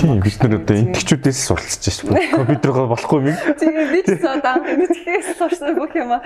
[0.00, 2.24] Тийм бид нар одоо энтгчүүдээс суралцж байна.
[2.32, 3.36] Компьютероо болохгүй юм.
[3.60, 6.16] Тийм би ч одоо энтгээс сурсан бүх юм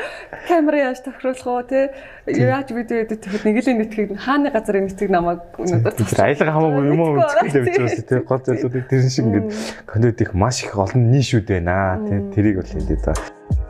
[0.46, 1.90] камер яаж тохируулах уу те
[2.30, 6.84] яаж видео эдит хийхэд нэг л энэтхийг хааны газар энэтхийг намайг өнөөдөр тэр айлга хамаагүй
[6.86, 7.18] юм уу?
[7.18, 9.48] Үзэхэл явж байгаа те гол зүйлүүдийг тэр шиг ингээд
[9.90, 13.63] контент их маш их олон нишүүд байна те тэрийг бол хэлээд байгаа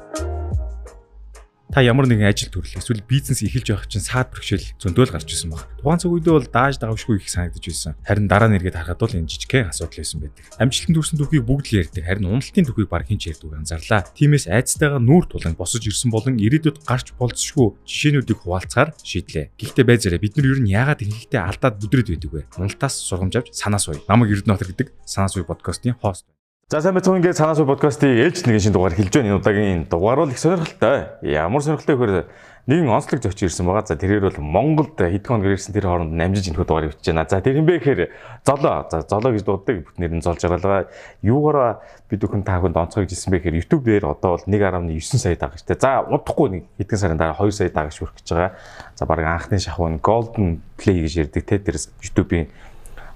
[1.74, 5.50] та ямар нэгэн ажил төрөл эсвэл бизнес эхэлж байх чинь саад бэрхшээл зөндөөл гарч ирсэн
[5.50, 5.66] баг.
[5.82, 7.98] Тухайн цаг үедээ бол дааж давшгүй их санагдаж байсан.
[8.06, 10.44] Харин дараа нь эргээд харахад бол энэ жижигхэн асуудал байсан байдаг.
[10.62, 12.04] Амжилтанд хүрсэн түүхийг бүгд л ярьдаг.
[12.06, 14.06] Харин уналтын түүхийг баг хинч ярьдаг анзаарлаа.
[14.06, 19.58] Тиймээс айцтайгаа нүүр тулан босож ирсэн болон ирээдүйд гарч болцсохгүй жишээнүүдийг хуваалцахаар шийдлээ.
[19.58, 22.46] Гэхдээ байзаараа бид нар ер нь яагаад ингэхдээ алдаад бүдрээд байдаг вэ?
[22.54, 23.98] Уналтаас сургамж авч санаа суй.
[24.06, 26.22] Намаг Эрдэнэтр гэдэг санаа суй подкастын хост
[26.70, 29.28] За сайн байцгаана ингээд санаа суу подкастын ээлж нэгэн шинэ дугаар хэлж байна.
[29.28, 31.12] Энэ удаагийн дугаар бол их сонирхолтой.
[31.20, 32.24] Ямар сонирхолтой вэхээр
[32.64, 33.84] нэгэн онцлог зоч ирсэн байгаа.
[33.84, 37.28] За тэрээр бол Монголд хэдхэн хоног ирсэн тэр хооронд намжиж энэ дугаар ивч байна.
[37.28, 38.08] За тэр юм бэ гэхээр
[38.48, 38.88] золоо.
[38.88, 40.88] За золоо гэж дууддаг бүх нэр нь зол жаргалгаа.
[41.20, 45.36] Юугаараа бид бүхэн та бүхэнд онцгой гэсэн бэ гэхээр YouTube дээр одоо бол 1.9 сая
[45.36, 45.76] дагагч тэ.
[45.76, 48.56] За удахгүй нэг хэдхэн сарын дараа 2 сая дагагч хүрэх гэж байгаа.
[48.96, 51.60] За баг анхны шахуу нь Golden Play гэж ярьдаг тэ.
[51.60, 52.48] Тэр YouTube-ийн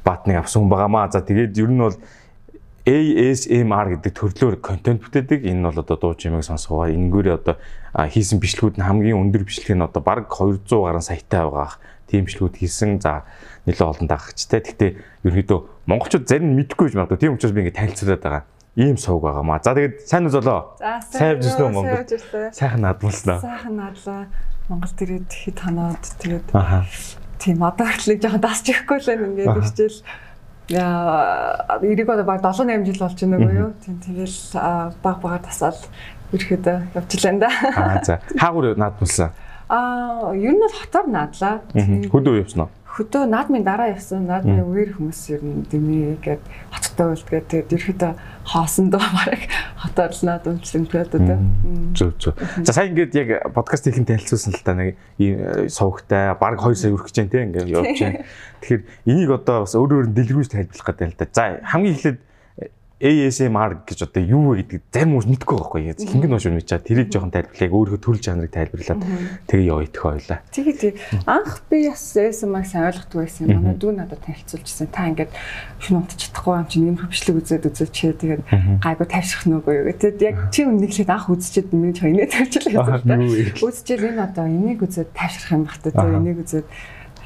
[0.05, 1.09] баатныг авсан хүн байгаамаа.
[1.09, 1.97] За тэгээд ер нь бол
[2.89, 5.44] ASMR гэдэг төрлөөр контент бүтээдэг.
[5.44, 6.89] Энэ нь бол одоо дуу чимээг сонсгоо.
[6.89, 7.61] Энэгээр одоо
[7.92, 11.77] хийсэн бичлэгүүд нь хамгийн өндөр бичлэг нь одоо бараг 200 гаруй саятай байгаа.
[12.09, 13.05] Тийм бичлэгүүд хийсэн.
[13.05, 13.28] За
[13.69, 14.64] нэлээд олон дагагчтай.
[14.64, 17.20] Гэхдээ ерөнхийдөө монголчууд зарим нь мэдэхгүй байж магадгүй.
[17.20, 18.44] Тийм учраас би ингэ танилцуулаад байгаа.
[18.81, 19.61] Ийм сувг байгаа маа.
[19.61, 20.61] За тэгээд сайн уу золоо.
[21.12, 22.09] Сайн bijсэн үү Монгол?
[22.56, 23.39] Сайхан наадмалснаа.
[23.44, 24.22] Сайхан наадлаа.
[24.72, 26.47] Монгол тэгээд хэд ханаад тэгээд
[27.36, 29.98] тийм одоо хүртэл жоохон дасч ихгүй л ингээд ичээл
[30.69, 33.72] Яа, эрийг одоо баг 7 8 жил болж байна уу юу?
[34.05, 34.36] Тэгэл
[35.02, 35.77] баг багаар тасаал
[36.33, 37.48] ирэхэд явчихлаа да.
[37.77, 38.20] Аа за.
[38.36, 39.33] Хаагур наадмалсан.
[39.69, 41.60] Аа, ер нь бол хотоор наадлаа.
[42.12, 42.70] Хөдөө явсан уу?
[42.98, 44.27] Хөдөө наадмын дараа явсан.
[44.27, 46.42] Наадмын үеэр хүмүүс ер нь дэмийгээд
[46.74, 49.42] хоттой үлдгээд тэгээд ерөөдөө хоосондоо бараг
[49.78, 51.38] хотоор л наадмчлэмтгээд одоо.
[51.94, 52.34] Зөв зөв.
[52.66, 54.98] За сая ингээд яг подкаст хийх нь танилцуулсан л та нэг
[55.70, 58.26] сувгтай баг 2 сая өрөх гэж байна те ингээд явж байна.
[58.66, 61.26] Тэгэхээр энийг одоо бас өөр өөр дэлгэрүүлж тайлбарлах гэдэг л да.
[61.31, 62.19] За хамгийн эхлээд
[62.98, 65.94] ASMR гэж одоо юу вэ гэдэг зарим хүмүүс мэдэхгүй байхгүй яа.
[65.94, 67.70] Хингэн ууш мэдчихэд тэрийг жоохон тайлбарлаа.
[67.70, 69.03] Өөрөө төрөл жанрыг тайлбарлаад
[69.47, 70.38] тэгээ яваа идэх ойлаа.
[70.50, 70.92] Тэгээ тий.
[71.22, 73.62] Анх би бас ASMR сайн ойлгохгүй байсан юм.
[73.62, 74.91] Манай дүү надад танилцуулжсэн.
[74.91, 75.31] Та ингээд
[75.78, 78.42] шинэ унтж чадахгүй юм чи нэг хөвчлөг үзээд үзээд чи тэгээд
[78.82, 80.19] гайгүй тавьших нүгөө юу гэдэг.
[80.19, 82.98] Яг чи үнэхээр анх үзчихэд миний хойноо тавьчихлаа.
[83.62, 85.94] Үзчихэл энэ одоо энийг үзээд тавьших юм бахтай.
[85.94, 86.66] Тэгээ энийг үзээд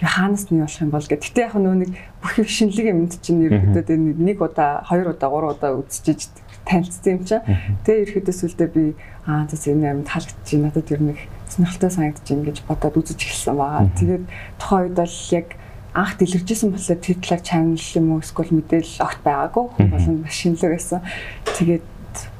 [0.08, 1.22] хаанаас нь болох юм бол гэх.
[1.22, 1.90] Гэтэ яг нөө нэг
[2.22, 6.20] бүх их шинэлэг юмд чинь ерөөдөө нэг удаа, хоёр удаа, гурван удаа үзчихэж
[6.66, 7.44] танилцсан юм чинь.
[7.86, 8.84] Тэгээ ерөөдөө сүлдээ би
[9.26, 11.14] аа зас энэ амьд халагдчих чинь надад ер нь
[11.46, 13.90] сонирхолтой санагдаж ин гэж бодоод үзэж эхэлсэн байгаа.
[13.98, 14.24] Тэгээд
[14.58, 15.48] тухайн үед бол яг
[15.92, 19.64] анх дэлгэржсэн болохоор тэр талаар чанал юм уу эсвэл мэдээлэл огт байгаагүй.
[19.92, 21.00] Болон маш шинэлэг байсан.
[21.52, 21.84] Тэгээд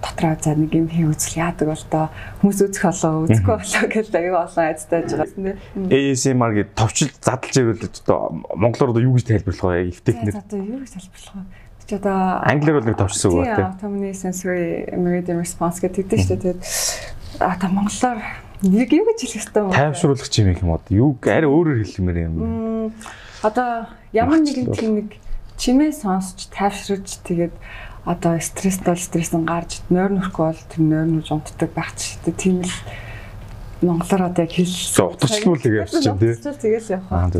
[0.02, 2.06] дотроо за нэг юм хий үзэл яадаг бол доо
[2.40, 5.56] хүмүүс үзэх болоо үзэхгүй болоо гэж аяга олон айцтай байж байгаа.
[5.92, 8.20] ASMR гэдэг товчл задлж ирвэл одоо
[8.54, 9.90] монголоор одоо юу гэж тайлбарлах вэ?
[9.92, 10.34] Эвтэхнэр.
[10.36, 11.44] Одоо юу гэж тайлбарлах вэ?
[11.86, 12.16] Чи одоо
[12.46, 13.74] англиар бол нэг товчсон үг байна.
[13.74, 16.56] Autonomy sensory meridian response гэдэг шүү дээ.
[16.56, 16.60] Тэгээд
[17.42, 18.18] одоо монголоор
[18.62, 19.74] нэг юу гэж хэлэх ёстой вэ?
[19.74, 20.80] Тайвшруулах юм юм уу?
[20.88, 22.92] Юу арай өөрөөр хэлмээр юм.
[23.42, 25.08] Одоо ямар нэгэн тийм нэг
[25.58, 27.54] чимээ сонсч тайвшруулж тэгээд
[28.04, 32.18] одоо стресст бол стресс нь гарч нойр нөрөхгүй бол тэр нойр нүж унтдаг байх ч
[32.18, 32.74] гэдэг тийм л
[33.82, 35.06] монголоор одоо яг хэлсэн.
[35.06, 36.18] Утгачлуулыг явуулчих тийм.
[36.18, 37.30] Тэгэл явах.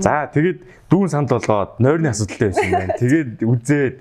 [0.00, 2.96] За тэгээд дүүн санд болгоод нойрны асуудалтай байсан байна.
[2.96, 3.96] Тэгээд үзээд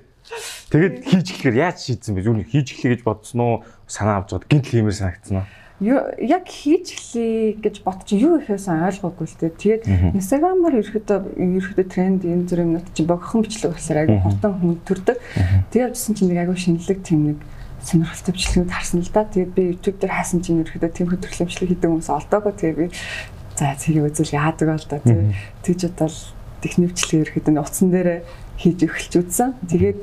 [0.72, 2.28] тэгээд хийж эхлэхээр яаж шийдсэн бэ?
[2.28, 3.56] Юу хийж эхлэе гэж бодсон уу?
[3.88, 5.48] Санаа авч гоод гинт хиймээр санагдсан уу?
[5.84, 9.60] Яг хийж эхлэе гэж бодчих юу ихээсэн ойлгоогүй л дээ.
[9.60, 9.84] Тэгээд
[10.16, 15.20] Instagram-аар ерөөдөө ерөөдөө тренд энэ зүр юмнууд чинь богихон бичлэг болохоор айгүй хурдан хүн төрдөг.
[15.76, 17.40] Тэгээд явжсэн чинь нэг айгүй шинэлэг тийм нэг
[17.84, 19.28] сонирхолтой бичлэгүүд харсан л да.
[19.28, 22.54] Тэгээд би YouTube дээр хаасан чинь ерөөдөө тийм хөтөлбөрчлэг хийдэг хүмүүс олдоогүй.
[22.56, 22.88] Тэгээд би
[23.60, 24.98] за зэрэг үзэл яадаг бол да.
[25.60, 26.20] Тэгж бодвол
[26.64, 28.24] техникчлэг ерөөдөө утсан дээр
[28.64, 29.50] хийж эхэлж үзсэн.
[29.68, 30.00] Тэгээд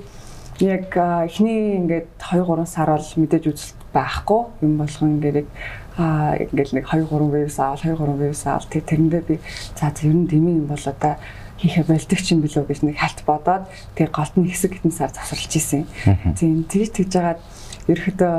[0.61, 4.43] яг эхний ингээд 2 3 сар бол мэдээж үзэлт байхгүй.
[4.65, 5.49] Юм болгон ингээд
[5.97, 9.37] аа ингээл нэг 2 3 вирус аавал 2 3 вирус аавал тэг тэрэндээ би
[9.77, 11.17] за ер нь дэмий юм бол одоо
[11.61, 15.13] хийхэ болдог ч юм билүү гэж нэг халт бодоод тэг голд нь хэсэг хитэн сар
[15.13, 15.87] завсарлаж исэн.
[16.35, 17.41] Тийм тэгж тэгж жагаад
[17.87, 18.37] ерөөхдөө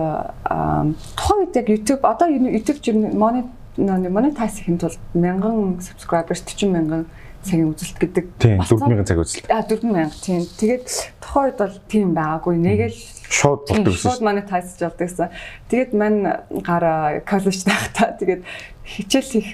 [1.16, 3.48] тухайн үед яг YouTube одоо YouTube жир монет
[3.78, 7.06] монетайз хийх тулд мянган subscribers 40 мянган
[7.44, 8.26] цагийн үзэлт гэдэг.
[8.40, 9.48] Тийм 4000 цаг үзэлт.
[9.52, 10.42] А 4000 тийм.
[10.58, 10.88] Тэгээд
[11.36, 12.56] үед бол тийм байгаагүй.
[12.58, 12.98] Нэгэл
[13.30, 14.06] шууд болдог гэсэн.
[14.06, 15.30] Шууд монетайз болдог гэсэн.
[15.70, 16.20] Тэгээд мань
[16.62, 18.46] гараа коллеж тахта тэгээд
[18.86, 19.52] хичээл хийх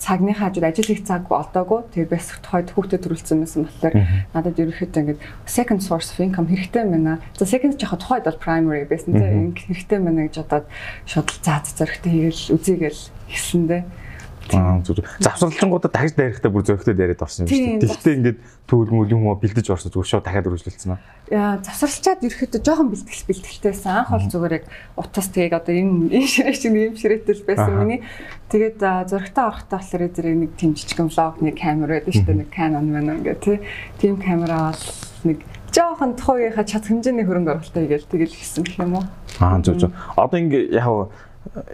[0.00, 1.84] цагныхаа хажууд ажил хийх цаг олдоогүй.
[1.92, 3.94] Тэгээд бас тухайд хүүхдэд төрүүлсэн байсан болохоор
[4.32, 7.20] надад ерөөхдөө ингээд second source of income хэрэгтэй байна.
[7.36, 10.66] За second жоохон тухайд бол primary байсан тийм хэрэгтэй байна гэж бодоод
[11.04, 14.07] шууд заа зэрэгтэй хийгээл үзийгээл хэлсэндээ Аа
[14.50, 15.04] зүг.
[15.20, 17.88] Завсралчингуудад дахиж дайрахтаа бүр зөрөгтэй дайраад орсон юм шүү дээ.
[17.88, 21.00] Тэгтээ ингээд төгөл мөл юм уу бэлдэж орсон зүгээр шууд дахиад үргэлжлүүлсэн аа.
[21.28, 23.92] Яа, завсралчаад ерөөхдөө жоохон бэлтгэл бэлтгэлтэйсэн.
[23.92, 24.64] Анх бол зүгээр яг
[24.96, 28.00] утас тийг одоо энэ энэ ширээ шиг юм ширээтэл байсан миний.
[28.48, 32.40] Тэгээд зөрөгтэй орохтой болохоор зэрэг нэг тийм жижигэн влог нэг камер байдаг шүү дээ.
[32.40, 33.58] Нэг Canon мэн ингээд тий.
[34.00, 34.84] Тийм камера бол
[35.28, 35.38] нэг
[35.72, 39.04] жоохон тухайгийнхаа чад хэмжээний хөрөнгө оруулалтаа хийгээл тэгэл хийсэн гэх юм уу.
[39.38, 39.92] Аа зөв зөв.
[40.16, 41.12] Одоо ингээ яг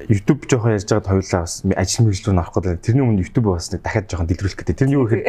[0.08, 2.82] YouTube жоохон ярьж байгаад хоёулаа бас ажил мэргэжил рүү авах гэдэг.
[2.84, 4.76] Тэрний өмнө YouTube бас нэг дахиад жоохон дэлгэрүүлэх гэдэг.
[4.78, 5.24] Тэрний юу гэхээр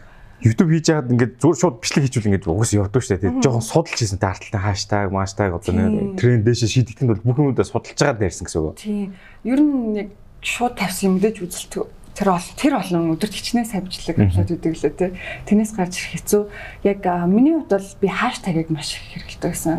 [0.44, 3.40] YouTube хийж байгаад ингээд зүгээр шууд бичлэг хийчихвэл ингээд угаас явдаг шүү дээ.
[3.40, 7.64] Жоохон судалж хийсэн та арталтай хаштаг, маштаг одоо нэг тренд дэше шийдэгдэнд бол бүх юмудаа
[7.64, 8.76] судалж байгаад ярьсан гэсэн үг.
[8.76, 9.16] Тийм.
[9.46, 10.08] Ер нь яг
[10.44, 15.10] шууд тавьсан мэдээж үзэлт тэр бол тэр олон өдөрт хичнээн савжлаг болоод идэг лээ тий.
[15.48, 16.42] Тэрнээс гарч ирэх хэцүү.
[16.86, 19.74] Яг миний хувьд бол би хаштагийг маш их хэрэглэдэг гэсэн.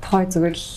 [0.00, 0.68] Тухай зүгээр л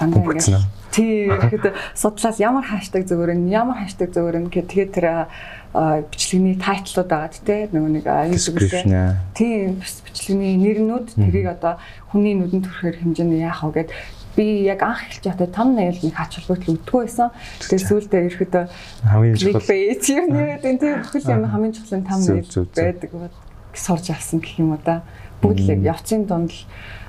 [0.00, 1.28] дандаа ингээд Тий.
[1.28, 5.06] Тэгэхэд судлаад ямар хаштаг зөвөр нь ямар хаштаг зөвөр нь гэх тэгээд тэр
[6.08, 8.88] бичлэгний тайтлууд байгаа тий нөгөө нэг description
[9.36, 11.76] тийм бичлэгний нэрнүүд тэрийг одоо
[12.08, 13.90] хүний нүдэнд төрөхөр хэмжээний яах вэ гэд
[14.32, 17.28] би яг анх эхэлж байхдаа том найл нэг хач холбогдол өгдөггүй байсан.
[17.58, 18.64] Тэгээд сүүлдээ ерөөхдөө
[19.12, 19.68] хамгийн чухал.
[19.68, 23.10] пэйж юм нэрээд энэ тийм бүхэл юм хамгийн чухал том найл байдаг
[23.74, 25.02] сурж авсан гэх юм уу да.
[25.42, 26.62] Бүгд л явцын дунд л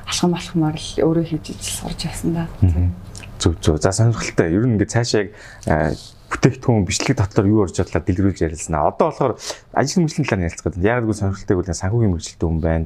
[0.09, 2.45] алхам алхмаар л өөрөө хийж ижил сурж авсан да.
[2.59, 2.91] Тийм
[3.39, 3.81] Зүг зүг.
[3.81, 4.51] За сонирхолтой.
[4.51, 5.31] Ер нь ингээд цаашаа
[5.65, 5.95] яг
[6.29, 8.75] бүтээгдэхүүн бичлэг татлаар юу орж ядлаа дэлгэрүүлж ярилцсан.
[8.77, 9.33] Одоо болохоор
[9.73, 10.85] ажил мэргэжлийн талаар ярилцах гэдэг.
[10.85, 12.85] Яг л сонирхолтой гэвэл санхүүгийн мэргэжилтэй хүн байна.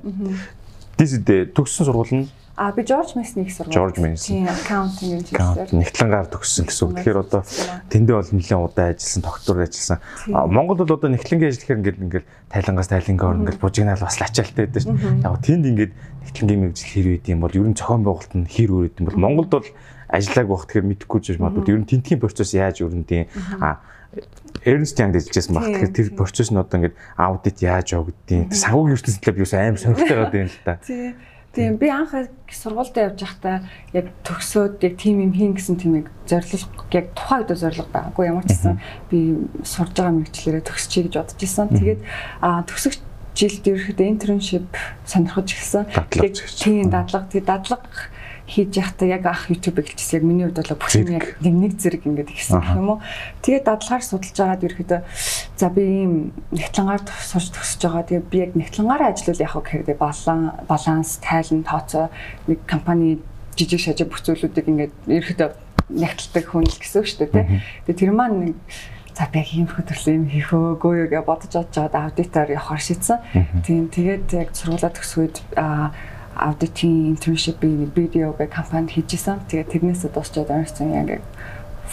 [0.96, 1.28] Дисэд
[1.58, 3.74] төгссөн сургууль нь А би Жорж Мессний их сургууль.
[3.74, 4.46] Жорж Мессний.
[4.46, 5.74] Тийм, аккаунтинг инженер.
[5.74, 7.02] Нэгтлэнгаар төгссөн гэсэн үг.
[7.02, 7.42] Тэгэхээр одоо
[7.90, 10.00] тэндээ бол нэлээд удаа ажилласан, докторор ажилласан.
[10.30, 14.70] Монголд бол одоо нэгтлэнгийн ажил гэхээр ингээд ингээд тайлангаас тайлангаа орно ингээд бужигнаал бас ачаалтай
[14.70, 15.26] байдаг шүү.
[15.26, 18.70] Яг тэнд ингээд нэгтлэнгийн мэрэгжил хэр үйд юм бол ер нь зохион байгуулалт нь хэр
[18.70, 19.70] үрээд юм бол Монголд бол
[20.14, 23.28] ажиллааг багт тэгэхээр мэдэхгүй ч магадгүй ер нь тентгийн процесс яаж өрнөдیں۔
[23.58, 23.82] А
[24.62, 25.66] Эрнст Янг дэжилжсэн баг.
[25.66, 30.14] Тэгэхээр тэр процесс нь одоо ингээд аудит яаж явагдیں۔ Савгийн ертөнцийн би бас амар сонирхолтой
[30.14, 30.78] байгаад байна л да.
[30.86, 31.18] Тий.
[31.54, 32.14] Тийм би анх
[32.50, 33.62] сургуультай явж байхдаа
[33.94, 38.26] яг төгсөөд яг тийм юм хийн гэсэн тийм яг зорилго яг тухайн үед зорилго байгаагүй
[38.26, 38.74] ямар ч гэсэн
[39.10, 39.18] би
[39.62, 41.70] сурж байгаа мэрэгчлэрээ төгсчихье гэж бодож исэн.
[41.74, 42.02] Тэгээд
[42.42, 42.94] төгсөх
[43.38, 44.66] жилд ерөөхдөө internship
[45.06, 45.84] сонирхож эхэлсэн.
[46.10, 47.86] Тэгээд тийм дадлага тэгээд дадлага
[48.54, 50.22] хийж явахдаа яг ах YouTube гэлжсэн.
[50.22, 53.00] Яг миний хувьд бол бүх юм яг нэг зэрэг ингээд ихсэн гэх юм уу.
[53.42, 55.02] Тэгээд дадлагаар судалж байгаад ерөөхдөө
[55.58, 56.14] за би ийм
[56.54, 58.06] нэгтлэнгаар сурч төгсөж байгаа.
[58.06, 62.14] Тэгээд би яг нэгтлэнгаараа ажиллавал яг хэрэг балан баланс, тайлан, тооцоо
[62.46, 63.18] нэг компани
[63.58, 65.50] жижиг шажиг бүх зүйлүүдийг ингээд ерөөхдөө
[65.90, 67.62] нэгтэлдэг хүн л гэсэн үг шүү дээ.
[67.90, 68.56] Тэгээд тэр маань нэг
[69.14, 73.18] за би яг ийм хөтөлбөр юм хийх юу гэж бодож бодож байгаад аудитор явахаар шийдсэн.
[73.62, 75.94] Тийм тэгээд яг сургуулаа төгсгөөд аа
[76.36, 79.46] аудитын internship би видео гэ компанид хийжсэн.
[79.48, 81.22] Тэгээд тэрнээсээ дуусчаад Ernst Young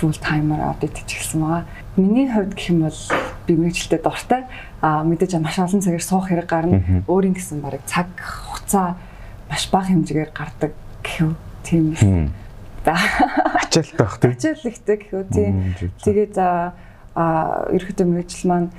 [0.01, 1.65] full timer аудит хийчихсэн байгаа.
[1.97, 3.01] Миний хувьд гэх юм бол
[3.47, 4.43] би мэрэгчлэлтэй дуртай.
[4.81, 7.05] А мэдээж маш олон цагаар суух хэрэг гарна.
[7.05, 8.97] Өөрийн гэсэн барыг цаг хугацаа
[9.51, 10.73] маш бага хэмжээгээр гардаг
[11.05, 11.35] гэхүү.
[11.63, 12.33] Тийм.
[12.85, 12.97] За.
[13.61, 14.33] Ачаалтай бах тийм.
[14.33, 15.53] Ачаалтай гэхүү тийм.
[16.01, 18.71] Тэгээд а ерөөхдөө мэрэгжил маань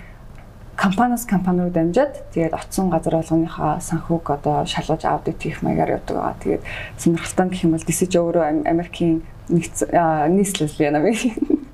[0.76, 6.16] компаниас компани руу дамжаад тэгээд оцсон газар болгоныхаа санхүүг одоо шалгаж аудит хийх маягаар явдаг
[6.18, 6.36] байгаа.
[6.44, 6.64] Тэгээд
[6.98, 11.14] сонирхолтой гэх юм бол DCJ өөрөө Америкийн нийслэл яна би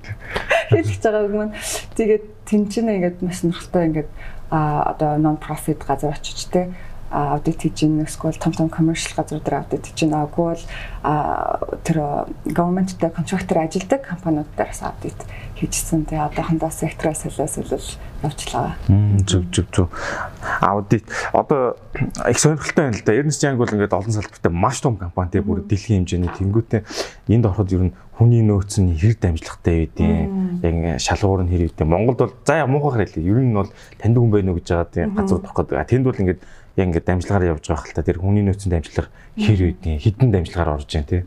[0.73, 1.55] хэлж байгаа маань.
[1.95, 4.09] Тэгээд тэнцэнэ ингээд маш сонирхолтой ингээд
[4.49, 6.71] а одоо нон профит газар очиж те
[7.11, 8.03] аудит хийж байна.
[8.03, 10.23] Эсвэл том том commercial газрууд аудит хийж байна.
[10.27, 10.63] Аггүй бол
[11.83, 11.97] тэр
[12.45, 15.17] government-тэй контрактор ажилладаг компаниуд дараас аудит
[15.55, 16.05] хийжсэн.
[16.05, 17.89] Тэгээ одоохондоо сектороо солиос өлөл
[18.23, 18.75] явчлаа.
[19.25, 19.87] Зөв зөв зөв.
[20.61, 21.77] Аудит одоо
[22.27, 23.13] их сонирхолтой байна л да.
[23.13, 26.83] Ernst Young бол ингээд олон салбартай маш том компани тий бүр дэлхийн хэмжээний тэнгуүтэй
[27.29, 31.85] энд ороход ер нь хүний нөөц нь хэр дамжлагтай байдیں۔ Яг шалгуур нь хэр үүдیں۔
[31.85, 33.69] Монголд бол заа яа муухай хэрэг л ер нь бол
[34.01, 35.85] танд хүн байна уу гэж байгаа тийм газар утгах гэдэг.
[35.85, 36.41] Тэнд бол ингээд
[36.77, 40.77] яг ингээд дамжлагаар явж байгаа хэл та тэр хүний нөөцийн дамжлага хэр байдیں۔ Хідэн дамжлагаар
[40.77, 41.21] орж байна тий.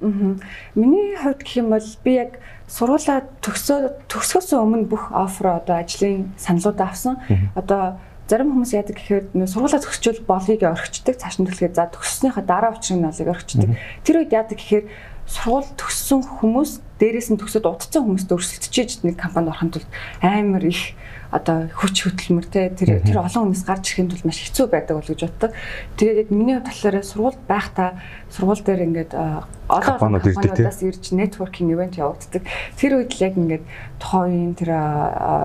[0.78, 2.38] Миний хувьд гэх юм бол би яг
[2.70, 7.18] сургуулаа төгсөө төгсгөөс өмнө бүх оффер одоо ажлын саналуудаа авсан.
[7.58, 7.98] Одоо
[8.30, 13.02] зарим хүмүүс яадаг гэхээр сургуулаа төгсчөөл болыг орхичдаг цааш нь төлөхөө за төгссөнийхаа дараа учрыг
[13.02, 13.74] нь олыг орхичдаг.
[14.06, 14.86] Тэр үед яадаг гэхээр
[15.26, 16.70] сургууль төгссөн хүмүүс
[17.02, 19.90] дээрээс нь төгсөд удацсан хүмүүст өрсөлдөж нэг компанид орохын тулд
[20.22, 20.94] амар их
[21.30, 25.06] одоо хүч хөдөлмөр те тэр тэр олон хүнээс гарч ирэхэд бол маш хэцүү байдаг бол
[25.06, 25.50] гэж боддог.
[25.94, 28.02] Тэгээд яг миний болохоор сургууль байхдаа
[28.34, 32.42] сургууль дээр ингээд олон компаниудаас ирж networking event явагддаг.
[32.74, 33.64] Тэр үед л яг ингээд
[34.02, 34.70] тухайн тэр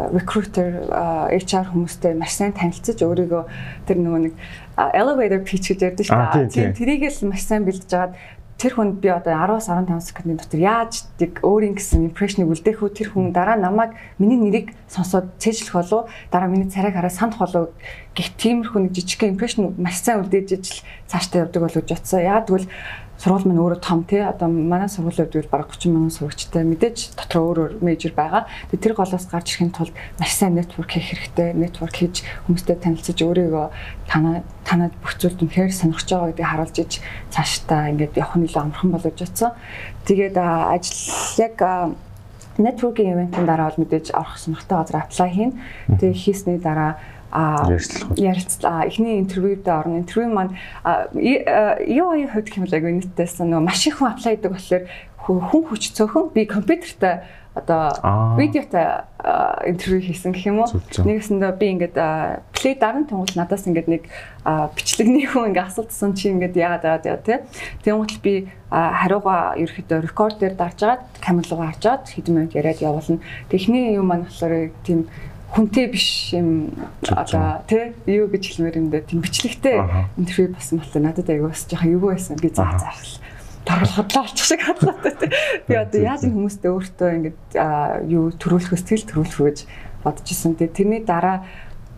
[0.10, 0.90] recruiter
[1.30, 3.44] HR хүмүүстэй маш сайн танилцж өөрийгөө
[3.86, 4.34] тэр нөгөө нэг
[4.76, 6.74] elevator pitch гэж ярьдаг шүү дээ.
[6.74, 8.14] Тэрийг л маш сайн бэлдэж агаад
[8.56, 12.92] тэр хүнд би одоо 10-аас 15 секундын дотор яаж тийг өөрийн гэсэн импрешнийг үлдээх үү
[12.96, 17.76] тэр хүн дараа намайг миний нэрийг сонсоод цээжлэх болов дараа миний царайг хараад сандах болов
[18.16, 22.24] гэх тиймэрхүү нэг жижиг импрешн маш сайн үлдээж ижил цааштай явдаг болов гэж бодсон.
[22.24, 22.72] Яа тэгвэл
[23.18, 27.40] сургууль маань өөрөө том тий одоо манай сургуулийн хувьд бараг 30 мянган сурагчтай мэдээж дотор
[27.42, 28.44] өөр өөр мейжер байгаа.
[28.70, 31.56] Тэгээ тэр голоос гарч ирэхин тулд маш сайн network хийх хэрэгтэй.
[31.56, 33.68] Network хийж хүмүүстэй танилцаж өөрийгөө
[34.12, 36.94] танаа танад бүх зүйлд үнэхээр сонирхож байгаа гэдгийг харуулж иж
[37.32, 39.52] цаашдаа ингээд явах нь илүү амархан боловж утсан.
[40.04, 41.00] Тэгээд ажил
[41.40, 41.56] яг
[42.58, 45.52] networking event-ийн дараа бол мэдээж орох сонирхтой газар apply хийн.
[45.88, 47.00] Тэгээ хийсний дараа.
[48.16, 48.86] Ярилцлаа.
[48.88, 50.00] Эхний интервьюд орно.
[50.00, 54.84] Интервью маань EY хувьд хэмээл агай нийтдээсэн нөгөө маш их хүн аплай хийдэг болохоор
[55.20, 59.08] хүн хүч цөөхөн би компьютертай одоо видеотой
[59.66, 60.70] интервью хийсэн гэх юм уу.
[60.92, 61.96] Нэгэсэндээ би ингээд
[62.52, 64.04] плей даран тэнгуул надаас ингээд нэг
[64.76, 67.40] бичлэгний хүн ингээд асуултсан чи ингээд яагаад байгаа тий.
[67.88, 73.24] Тэнгуул би хариугаа ерөөхдөө рекордер дарж агаад камер руу харж агаад хэдэн минут яриад явуулна.
[73.50, 75.08] Техний юм маань болохоор тийм
[75.56, 76.76] хүнтэй биш юм
[77.08, 79.80] одоо тий юу гэж хэлмээр юм дэ тийм бичлэгтэй
[80.20, 82.36] интервью басан болтой надад аяга бас жоохон юу байсан?
[82.36, 83.16] Би заа зархал.
[83.64, 85.30] Даргалгадлаа олчих шиг хадлаатай тий
[85.64, 87.38] би одоо яаж энэ хүмүүстэй өөртөө ингэж
[88.12, 89.60] юу төрүүлэх сэтгэл төрүүлэх гэж
[90.04, 91.48] бодож исэн тий тэрний дараа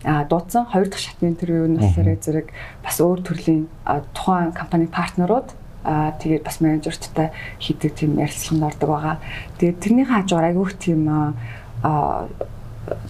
[0.06, 2.48] дуудсан хоёр дахь шатны интервью нь болохоор зэрэг
[2.86, 3.66] бас өөр төрлийн
[4.14, 5.50] тухайн компани партнерууд
[5.82, 9.18] аа тэгээд бас менежерттай хийдэг тийм ярилцлаганд ордог байгаа.
[9.58, 11.34] Тэгээд тэрний хажуугаар айгүйх тийм аа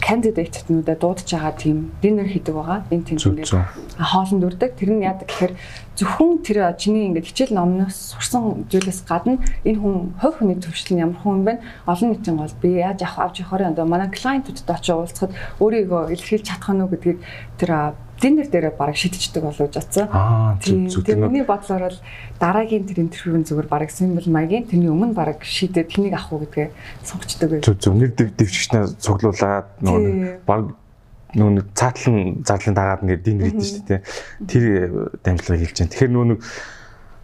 [0.01, 2.83] кандидатнуудаа дуудаж байгаа тийм динер хийдэг байгаа.
[2.89, 3.53] Энэ тийм ингээд
[3.97, 4.73] хоолнд үрдэг.
[4.73, 5.53] Тэр нь яадаг гэхээр
[5.97, 11.03] зөвхөн тэр чиний ингээд хичээл номноос сурсан зүйлээс гадна энэ хүн хувь хүний төвшил нь
[11.05, 11.61] ямар хүн бэ?
[11.85, 16.45] Олон нийтийн гол би яаж авах авч явахаар одоо манай клиентуудтай очиж уулзахад өөрийгөө илэрхийлж
[16.45, 17.19] чадах нь үү гэдгийг
[17.61, 17.71] тэр
[18.21, 20.09] динер дээрээ бараг шидчихдэг болов жацсан.
[20.11, 21.05] Аа зүг зүг.
[21.05, 21.99] Тэр миний бодлоор бол
[22.39, 26.67] дараагийн тэр интервьюн зүгээр бараг симбол маягийн тэрний өмнө бараг шийдээд тэнийг авах уу гэдгээ
[27.05, 27.61] сонгочдөг.
[27.61, 27.93] Зүг зүг.
[27.93, 30.73] Нэр дэвшигчнээ цуглуулад нөгөө бараг
[31.37, 34.01] нөгөө нэг цаатлан зарлын дагаад ингээд динер хийдэж шүү дээ.
[34.49, 34.63] Тэр
[35.21, 35.91] дамжлагыг хэлж байна.
[35.93, 36.39] Тэгэхээр нөгөө нэг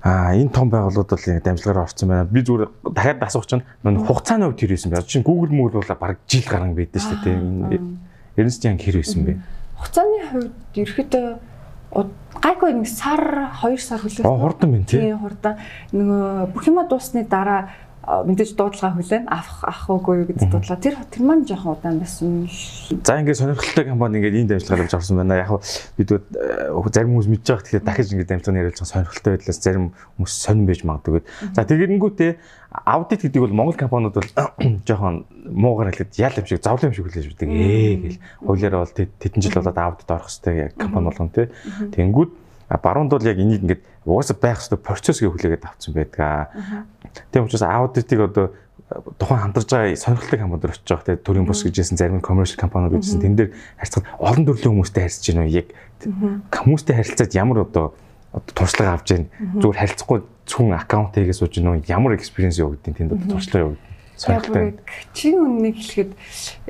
[0.04, 2.28] А энэ том байгууллагууд бол дамжлагаар орсон байна.
[2.28, 5.00] Би зүгээр дахиад асуух чинь нөө хугацааны хувьд хэрвээсэн бэ?
[5.00, 7.80] Жишээ нь Google Moodle бол баг жил гарan байдаг шүү дээ.
[8.36, 9.34] Эрнст Янг хэрвээсэн бэ?
[9.84, 11.28] Хугацааны хувьд ерөөхдөө
[12.42, 14.00] гайгүй нэг сар 2 сар.
[14.24, 15.12] Аа хурдан байна тий.
[15.13, 15.60] Хурдан.
[15.92, 17.70] Нөгөө бүх юма дуусны дараа
[18.04, 22.52] мэдээж дуудлага хүлээн авах ах уугүй юу гэдэг дуудлага тэр тэр маань жоохон удаан байсан.
[23.00, 25.40] За ингээд сонирхолтой компани ингээд ийм дамжлагаар авч орсон байна.
[25.40, 25.64] Яг
[25.96, 26.12] бид
[26.92, 29.86] зарим хүмүүс мэдж байгаа тэгэхээр дахиж ингээд дамжлага нэрлэж сонирхолтой байдлаас зарим
[30.20, 31.24] хүмүүс сонирн байж магадгүй.
[31.56, 32.32] За тэгэнгүүтээ
[32.74, 34.30] аудит гэдэг бол Монгол компаниуд бол
[34.88, 37.48] жоохон муугар хэлэхэд ял юм шиг зовлон юм шиг хүлээж өгдөг.
[37.48, 38.20] Ээ гэл.
[38.44, 41.48] Хуулиараа бол тэдэн жил болоод аудит орох хэрэгтэй компани болгон тий.
[41.94, 42.43] Тэнгүүд
[42.77, 46.20] баруунд бол яг энийг ингээд угаасаа байх ёстой процесс гэж хүлээгээд авцсан байдаг.
[46.20, 46.86] Аа.
[47.32, 48.46] Тийм учраас аудитыг одоо
[48.89, 52.98] э, тухайн хамтарж байгаа сонирхолтой компаниуд очиж байгаа те төрийн бус гэжсэн зарим commercial компаниуд
[52.98, 55.68] гэжсэн тэн дээр харьцахад олон төрлийн хүмүүстэй харьцаж байна уу яг
[56.50, 57.94] хүмүүстэй харилцаад ямар одоо
[58.58, 59.30] туршлага авч яана
[59.62, 63.93] зүгээр харилцахгүй зөвхөн аккаунт хийгээ сууж гинөө ямар experience явагдیں۔ тэнд одоо туршлага явагдیں۔
[64.24, 64.80] Сонирхолтой.
[65.12, 66.12] Чин үннийг хэлэхэд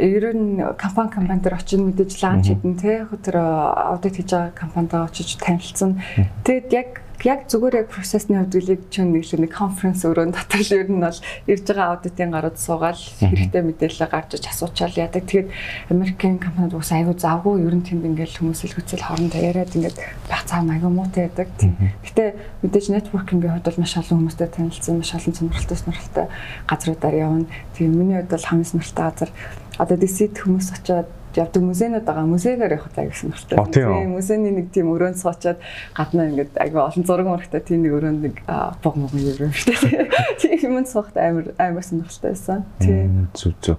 [0.01, 5.05] ер нь компани компани дээр очиж мэдээж ланч хийдэн те тэр аудит хийж байгаа компанидаа
[5.05, 6.01] очиж танилцсан.
[6.41, 6.89] Тэгэд яг
[7.23, 10.87] яг зүгээр яг процессны хувьд үлэг чинь нэг л нэг конференс өрөөнд дотор л ер
[10.91, 15.23] нь бол ирж байгаа аудитын гарууд суугаад хэрэгтэй мэдээлэл гарч иж асуучаал яадаг.
[15.23, 15.49] Тэгээд
[15.87, 20.43] Америкийн компанид ус аягүй завгүй ер нь тэнд ингээл хүмүүс илгүүцэл хоорондоо яриад ингээд баг
[20.43, 21.47] цаа аягүй муутай яадаг.
[22.03, 22.23] Гэтэ
[22.59, 26.25] мэдээж networking-ийн хувьд бол маш олон хүмүүстэй танилцсан, маш олон сонирхолтой сонирхолтой
[26.67, 27.47] газруудаар явна.
[27.79, 29.31] Тэгээд миний хувьд бол хамгийн сонирхолтой газар
[29.79, 32.25] одоо DC хүмүүс очиод явдаг музейнууд байгаа.
[32.29, 33.57] Музейгээр явах таа гэсэн хэрэгтэй.
[33.73, 35.59] Тийм музейний нэг тийм өрөөнд суучаад
[35.97, 38.35] гаднаа ингээд аягүй олон зураг мөрөгтэй тийм нэг өрөөнд нэг
[38.83, 40.09] бог мог шүү дээ.
[40.41, 42.65] Тийм юмд суухт амар амар сонирхолтой байсан.
[42.79, 43.27] Тийм.
[43.33, 43.77] Зүг зүг.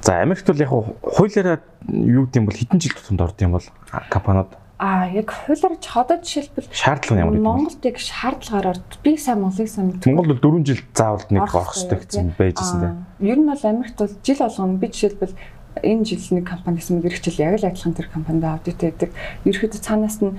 [0.00, 1.60] За Америкт бол яг хуулиараа
[1.92, 3.66] юу гэдэм бол хэдэн жил тутамд орд юм бол
[4.08, 9.68] компаниуд А яг хуулиар одоо жишээлбэл шаардлага ямар юм Монголд яг шаардлагаар би сайн Монголыг
[9.68, 10.08] мэдгүй.
[10.08, 13.28] Монгол бол 4 жил заавал нэг орох хэрэгтэй гэсэн байжсэн дээ.
[13.28, 15.36] Ер нь бол Америкт бол жил болгоно би жишээлбэл
[15.82, 19.10] энэ жил нэг компани гэсэн мөрөгчл яг л адилхан тэр компанид аудит хийдэг.
[19.46, 20.34] Ерөөхдөө цаанаас нь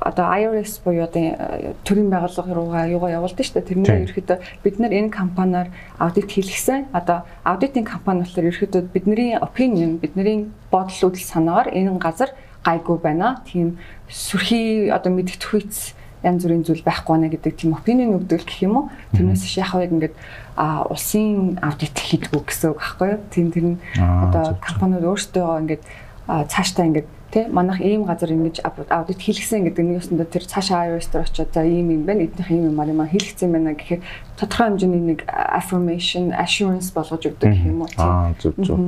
[0.00, 3.68] одоо IRS буюу одоо төрийн байгууллага руугаа юугаа явуулдаг шүү дээ.
[3.68, 5.68] Тэрнээ ерөөхдөө бид нар энэ компаниар
[5.98, 6.88] аудит хийлгэсэн.
[6.96, 12.32] Одоо аудитын компани болохоор ерөөхдөө бидний opinion, бидний бодол үдэл санаагаар энэ газар
[12.64, 13.44] гайгүй байна.
[13.44, 13.76] Тийм
[14.08, 15.92] сүрхий одоо мэддэх үйц
[16.22, 18.84] янз бүрийн зүйл байхгүй нэ гэдэг тийм опинион өгдөг гэх юм уу.
[19.16, 20.16] Тэрнээс шахах яг ингээд
[20.56, 23.20] а улсын аудит хийдгүү гэсэн үг байхгүй юу.
[23.32, 25.82] Тийм тэр нь одоо компаниуд өөрсдөө ингээд
[26.28, 31.08] цаашдаа ингээд тий манайх ийм газар ингэж аудит хийлгсэн гэдэг нэг ёсондоо тэр цаашаа iOS
[31.14, 34.02] дээр очиод за ийм юм байна эднийх ийм юм аа хийлгсэн байна гэхээр
[34.36, 37.90] тодорхой хэмжээний нэг affirmation assurance болгож өгдөг гэх юм уу.
[37.96, 38.78] Аа зөв зөв.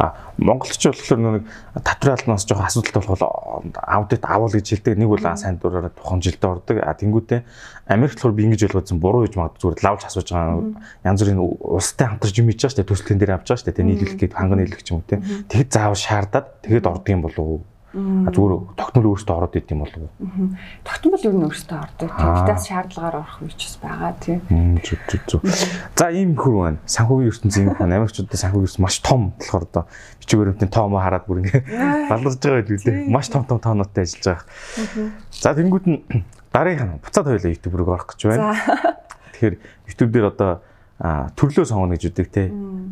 [0.00, 1.44] А монголч болохоор нэг
[1.84, 4.96] татвралнаас жоохон асуудалтай болохоор аудит авал гэж хэлдэг.
[4.96, 6.76] Нэг бол сайн дураараа тухан жилдээ ордог.
[6.80, 7.44] А тэнгуүтээ
[7.84, 10.72] Америк болохоор би ингэж ойлгосон буруу гэж магадгүй зүгээр лавж асууж байгаа
[11.04, 12.88] янз бүрийн улстай хамтарч юм хийж байгаа шүү дээ.
[12.88, 13.88] Төслийн дээр авч байгаа шүү дээ.
[13.92, 15.20] Нийлүүлэх гээд ханган нийлэх ч юм те.
[15.20, 17.60] Тэгэхэд заавал шаардаад тэгэхэд ордог юм болов уу?
[17.90, 20.54] Зүгээр тогтмол өөрөөсөө ороод идэв юм болов уу?
[20.86, 22.10] Тогтмол ер нь өөрөөсөө ордог.
[22.14, 24.38] Тэгтээс шаардлагаар орох үеч бас байгаа тийм.
[24.78, 25.42] Зүг зүг зүг.
[25.98, 26.78] За ийм хөр байна.
[26.86, 29.84] Санхүүгийн ертөнцийн ийм хүн Америкчуудад санхүүгийн ертөнц маш том болохоор одоо
[30.22, 31.58] бичиг баримтын тоомоо хараад бүр ингэ
[32.06, 33.10] баларж байгаа гэдэг үлээ.
[33.10, 34.46] Маш том том тоонуудтай ажиллаж байгаа.
[35.34, 35.98] За тэнгууд нь
[36.54, 38.54] дараагийнх нь буцаад хоёлаа YouTube руу орох гэж байна.
[39.34, 39.54] Тэгэхээр
[39.90, 40.62] YouTube дээр одоо
[41.00, 42.42] төрлөө сонгоно гэж үдэг те.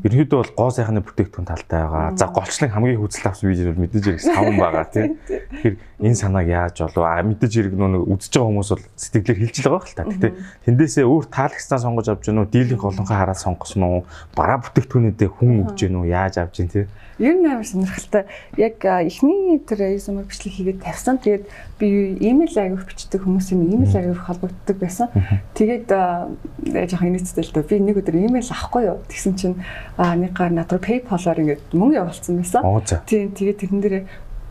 [0.00, 2.16] Ерөнхийдөө бол гоо сайхны бүтээгдэхүүн талтай байгаа.
[2.16, 5.02] За голчлон хамгийн хүзэл авсан видео бол мэдээж хэрэг савн байгаа те.
[5.28, 5.76] Тэгэхээр
[6.08, 9.84] энэ санааг яаж болов а мэдээж хэрэг нөө үзэж байгаа хүмүүс бол сэтгэлээр хилжил байгаа
[9.84, 10.08] хэл та.
[10.08, 10.28] Гэтэ
[10.64, 14.00] тэндээсээ өөр таалагчсан сонгож авч гэнэ үү, дийлэнх олонхоо хараад сонгосон уу,
[14.32, 16.82] бараа бүтээгдэхүүнүүдээ хүн өгч гэнэ үү, яаж авч гэнэ те.
[17.18, 18.24] Ер нь амар сонирхолтой.
[18.56, 21.18] Яг эхний тэр ASMR бичлэг хийгээд тавьсан.
[21.18, 21.44] Тэгээд
[21.82, 25.10] би имэйл аяг бичдэг хүмүүсийн имэйл аяг холбогддог байсан.
[25.58, 27.66] Тэгээд жоохон инээдтэй л дөө.
[27.66, 29.02] Би нэг өдөр имэйл авахгүй юу.
[29.10, 29.58] Тэгсэн чинь
[29.98, 32.62] нэг гар надад PayPal-аар ингээд мөнгө явуулсан байсан.
[33.10, 34.04] Тийм тэгээд тэрэн дээрээ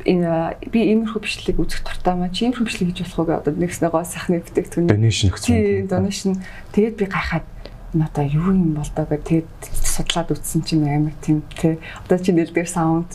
[0.06, 3.90] энэ би иймэрхүү бичлэг үзэх дуртай маа чи иймэрхүү бичлэг хийж болох уу гэдэг нэгснээ
[3.92, 5.50] гоо сайхны бүтээгдэхүүн donation өгсөн.
[5.52, 6.32] Тийм donation
[6.72, 7.46] тэгээд би гайхаад
[7.94, 12.68] надаа юу юм бол доо гэдэг судлаад үтсэн чинь амар тийм те одоо чи нэлдэр
[12.68, 13.12] саунд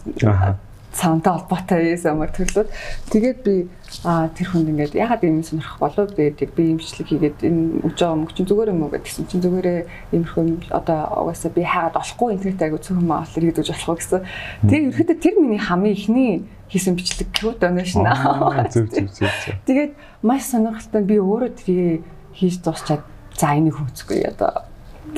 [0.93, 2.69] саунтай холбоотой юмар төрлөөд
[3.09, 3.69] тэгээд би
[4.05, 8.37] тэр хүнд ингээд ягаад юм сонирхох болов гэдэг би имжлэг хийгээд энэ үж байгаа мөнгө
[8.37, 9.81] чинь зүгээр юм уу гэдгсэн чинь зүгээрээ
[10.13, 14.21] иймэрхүү одоо угаасаа би хаагаад олохгүй интернет айгу цөөхөн маал хэрэгдэж болох уу гэсэн.
[14.69, 16.33] Тэгээд ерөөдөө тэр миний хамгийн ихний
[16.69, 18.69] хийсэн бичлэг donation аа.
[18.69, 19.29] Зөв зөв зөв.
[19.65, 22.05] Тэгээд маш сонирхолтой би өөрөө тэрийг
[22.37, 23.05] хийж дуусчаад
[23.39, 24.65] за энийг хөөцгүй одоо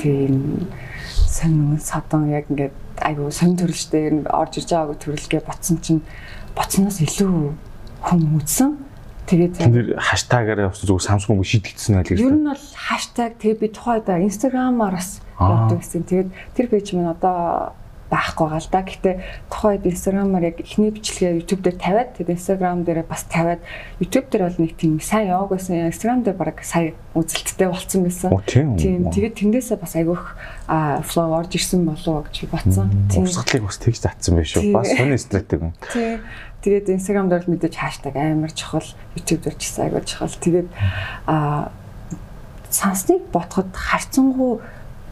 [0.00, 0.68] тийм
[1.28, 6.03] сонин садан яг ингээд айгу сонин төрөлштэй орж ирж байгааг төрөлгээ ботсон чинь
[6.55, 7.35] боцноос илүү
[8.05, 8.70] хүн үзсэн.
[9.24, 12.20] Тэгээд тэр хаштагаар явсан зүгээр Samsung шийдэлцсэн айл гэж.
[12.20, 16.05] Ер нь бол хаштаг тэгээ би тухайдаа Instagram-аар бас явдаг гэсэн.
[16.05, 17.72] Тэгээд тэр пэйж минь одоо
[18.11, 18.83] байхгүй гал да.
[18.85, 19.14] Гэхдээ
[19.49, 23.61] тухайд Instagram-аар яг эхний бичлэгээ YouTube дээр тавиад тэгээд Instagram дээр бас тавиад
[24.01, 25.88] YouTube дээр бол нэг тийм сайн яваг байсан.
[25.88, 28.31] Instagram дээр баг сая үзэлттэй болцсон байсан.
[28.47, 29.09] Тийм.
[29.09, 30.25] Тэгээд тэндээсээ бас айгүйх
[31.09, 32.88] flow орж ирсэн болов гэж бодсон.
[33.09, 33.25] Тийм.
[33.25, 34.73] Урсгалыг бас тэгж татсан байх шүү.
[34.75, 35.73] Бас сони стратеги.
[35.95, 36.21] Тийм.
[36.64, 40.33] Тэгээд Instagram дээр мэдээж хаштаг амар чухал, YouTube дээр ч гэсэн айгүй чухал.
[40.33, 40.69] Тэгээд
[41.29, 41.69] а
[42.73, 44.64] сансныг ботход харцсангуу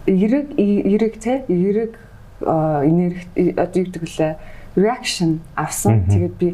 [0.07, 2.01] эрэг эрэг те эрэг
[2.43, 4.33] энерги одоо юу гэдэг лээ
[4.77, 6.07] reaction авсан.
[6.09, 6.49] Тэгээд би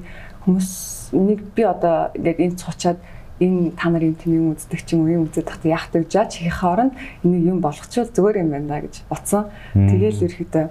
[0.45, 0.71] хүмүүс
[1.15, 2.99] нэг би одоо ингээд энд цуучаад
[3.39, 6.59] энэ та нарын тэмээ үздэг ч юм уу юм үздэг тахта яах вэ жаач хийх
[6.59, 9.47] хооронд энийг юм болгочвол зүгээр юм байна гэж бодсон.
[9.75, 10.67] Тэгээл ерөөхдөө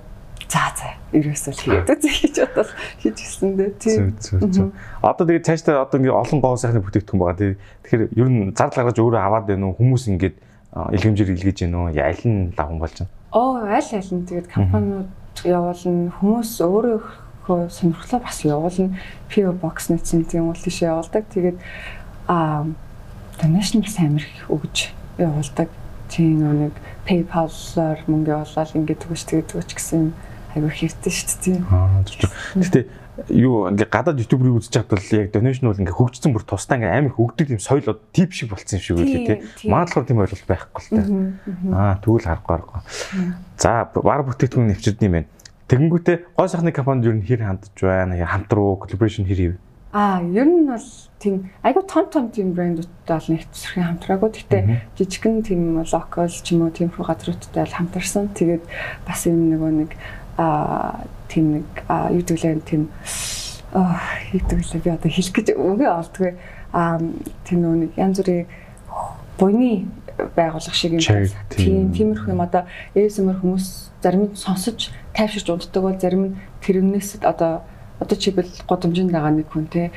[0.48, 3.72] за за ерөөсөө хийгээд үзье гэж бодол хийж гисэн дээ.
[3.80, 4.72] Тийм.
[5.00, 7.56] Одоо тэгээд цаашдаа одоо ингээ олон гоо сайхны бүтээгдэхүүн байгаа.
[7.84, 9.80] Тэгэхээр ер нь зардал гаргаж өөрөө аваад байна уу?
[9.80, 10.36] Хүмүүс ингээд
[10.76, 11.92] илгэмжээр илгээж байна уу?
[11.92, 13.12] Аль нь лавхан болж байна?
[13.32, 15.12] Оо аль аль нь тэгээд компаниуд
[15.44, 18.96] явуулна хүмүүс өөрийнхөө сонирхлоо бас явуулна
[19.28, 21.28] PO box нэцэн тийм үйл тийш явуулдаг.
[21.36, 21.60] Тэгээд
[22.32, 22.64] аа
[23.36, 25.68] donation сайн амирх өгж явуулдаг.
[26.08, 30.16] Тийм нэг PayPal-аар мөнгө явуулаад ингээд төгөж тэгээд төгөж гэсэн
[30.58, 31.58] айгүй хэрэгтэй шүү дээ.
[31.70, 32.02] Аа
[32.58, 32.84] тэгтээ
[33.34, 36.94] юу ингээ гадаад ютуберыг үзэж хад бол яг donation бол ингээ хөгжсөн бүр тусдаа ингээ
[37.02, 39.70] амар хөгдөг юм соёл тип шиг болцсон юм шиг үлээ тий.
[39.70, 41.02] Маадлагаар тийм ойлголт байхгүй л та.
[41.74, 42.82] Аа тэгвэл харахгүй харахгүй.
[43.58, 45.30] За бар бүтээгдэхүүн нэвчэрдэг юм байна.
[45.68, 48.22] Тэгэнгүүтээ гой сайхны компанид нь хэр хандж байна?
[48.22, 49.56] Хамт руу collaboration хэр хийв?
[49.98, 54.30] Аа ер нь бол тийм айгу том том тийм брэндүүдтэй бол нэг төсрийн хамтраагүй.
[54.30, 54.58] Гэтэ
[54.94, 58.30] жижигхэн тийм локал ч юм уу тийм хүү газруудтай бол хамтарсан.
[58.32, 58.64] Тэгээд
[59.10, 59.92] бас юм нөгөө нэг
[60.38, 61.68] аа тийм нэг
[62.14, 62.90] юу гэвэл тийм
[63.74, 64.00] аа
[64.32, 66.32] гэвэл би одоо хэлэх гэж үгээ олдгүй.
[66.74, 67.02] Аа
[67.44, 68.48] тийм нэг янз бүрийн
[69.38, 69.88] буйны
[70.36, 71.04] байгууллага шиг юм
[71.50, 72.42] тийм тиймэрхүү юм.
[72.42, 77.62] Одоо ASMR хүмүүс зарим нь сонсож тайвширч унтдаг бол зарим нь тэрнээс одоо
[78.00, 79.92] одоо чибэл годомжинд байгаа нэг хүн те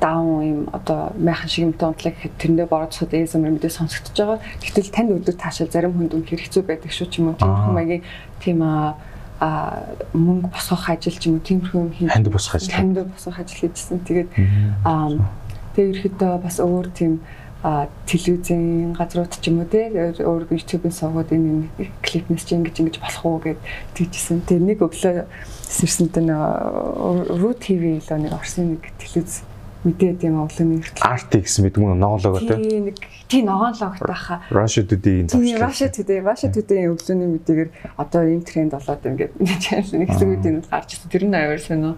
[0.00, 4.40] даун юм одоо майхан шиг юмтай унтлаа гэхэд тэрэндээ бороо цод ASMR мэдээ сонсогдож байгаа.
[4.60, 7.40] Гэтэл танд өдөр таашаал зарим хүнд үнэхээр хэцүү байдаг шүү ч юм уу.
[7.40, 8.02] Тийм хүмүүсийн
[8.40, 8.58] тийм
[9.40, 13.38] а мөнгө босгох ажил ч юм уу тиймэрхүү юм хийж ханд босгох ажил ханд босгох
[13.38, 14.02] ажил хийжсэн.
[14.02, 14.30] Тэгээд
[14.82, 15.14] аа
[15.74, 17.22] тэгээ ерөөхдөө бас өөр тийм
[17.62, 19.90] а телевизийн газрууд ч юм уу те
[20.22, 23.58] өөр YouTube-ийн сувгууд энэ клипнес чи ингэж ингэж болох уу гэд
[23.94, 24.46] тийжсэн.
[24.46, 25.26] Тэгээ нэг өглөө
[25.66, 29.42] сэрсэнтэй нөө Ру ТV лөө нэг Орсын нэг телевиз
[29.86, 32.96] мэдээд юм өглөөний эртэл RT гэсэн мэд мөн ноголог тий тий нэг
[33.30, 38.74] тий ноголог байхаа Russia Today-ийн тий Russia Today Russia Today-ийн өглөөний мэдээгээр одоо ийм тренд
[38.74, 41.10] болоод ингээд channel нэг хэсэг үеийн гарч ирсэн.
[41.10, 41.94] Тэр нь аяар сонио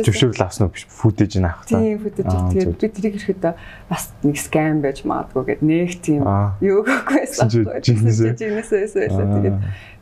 [0.00, 0.72] зөвшөөрөл авсан уу?
[0.72, 1.76] Биш футэж нь авах та.
[1.76, 3.44] Тий футэж тэгээд би тэрийг ирэхэд
[3.90, 5.60] бас нэг скам байж магадгүй гэд.
[5.60, 6.24] Нэг тийм
[6.64, 7.48] юу гэхгүйсэн
[7.84, 9.58] жинээсээ жинээсээ тэгээд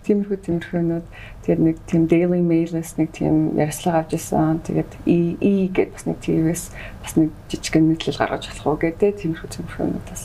[0.08, 1.06] тиймэрхүү тиймэрхүүнүүд
[1.44, 4.64] тэгээд нэг тийм Daily Mail-ээс нэг тийм ярьслага авч ирсэн.
[4.64, 6.64] Тэгээд E E гэдэг бас нэг TV-с
[7.04, 10.22] бас нэг жижигхэн нийтлэл гаргаж болох уу гэдэг тиймэрхүү тиймэрхүүнүүд бас.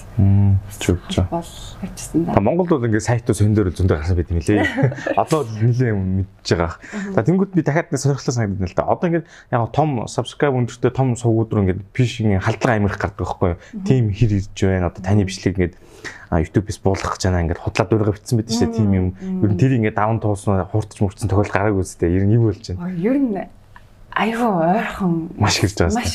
[0.79, 0.99] Чүг.
[1.31, 1.51] Бол
[1.83, 2.39] ярьсан да.
[2.39, 4.67] Монголд бол ингээд сайтууд зөндөр зөндөр гарсан байт юм лээ.
[5.21, 6.79] Одоо нэлээд мэдж байгаа.
[7.15, 8.87] За тэнгууд би дахиад нэг сонирхолтой санагдана л да.
[8.87, 13.55] Одоо ингээд яг том subscribe өндөртэй том сувгууд руу ингээд фишинг халдлага амирх гардаг байхгүй
[13.55, 13.59] юу?
[13.87, 14.91] Тим хэр ирж байна.
[14.91, 15.75] Одоо таны бичлэг ингээд
[16.33, 19.07] YouTube-с буулгах гэж байна ингээд худлаа дурга битсэн байт шүү дээ тийм юм.
[19.43, 22.13] Ер нь тэр ингээд даван туусан хууртч мөрчсөн тохиол гараагүй үстэй.
[22.13, 22.93] Ер нь юу болж байна?
[22.97, 23.37] Ер нь
[24.13, 25.97] айгүй ойрхон маш хэрж байгаа.
[25.97, 26.13] Маш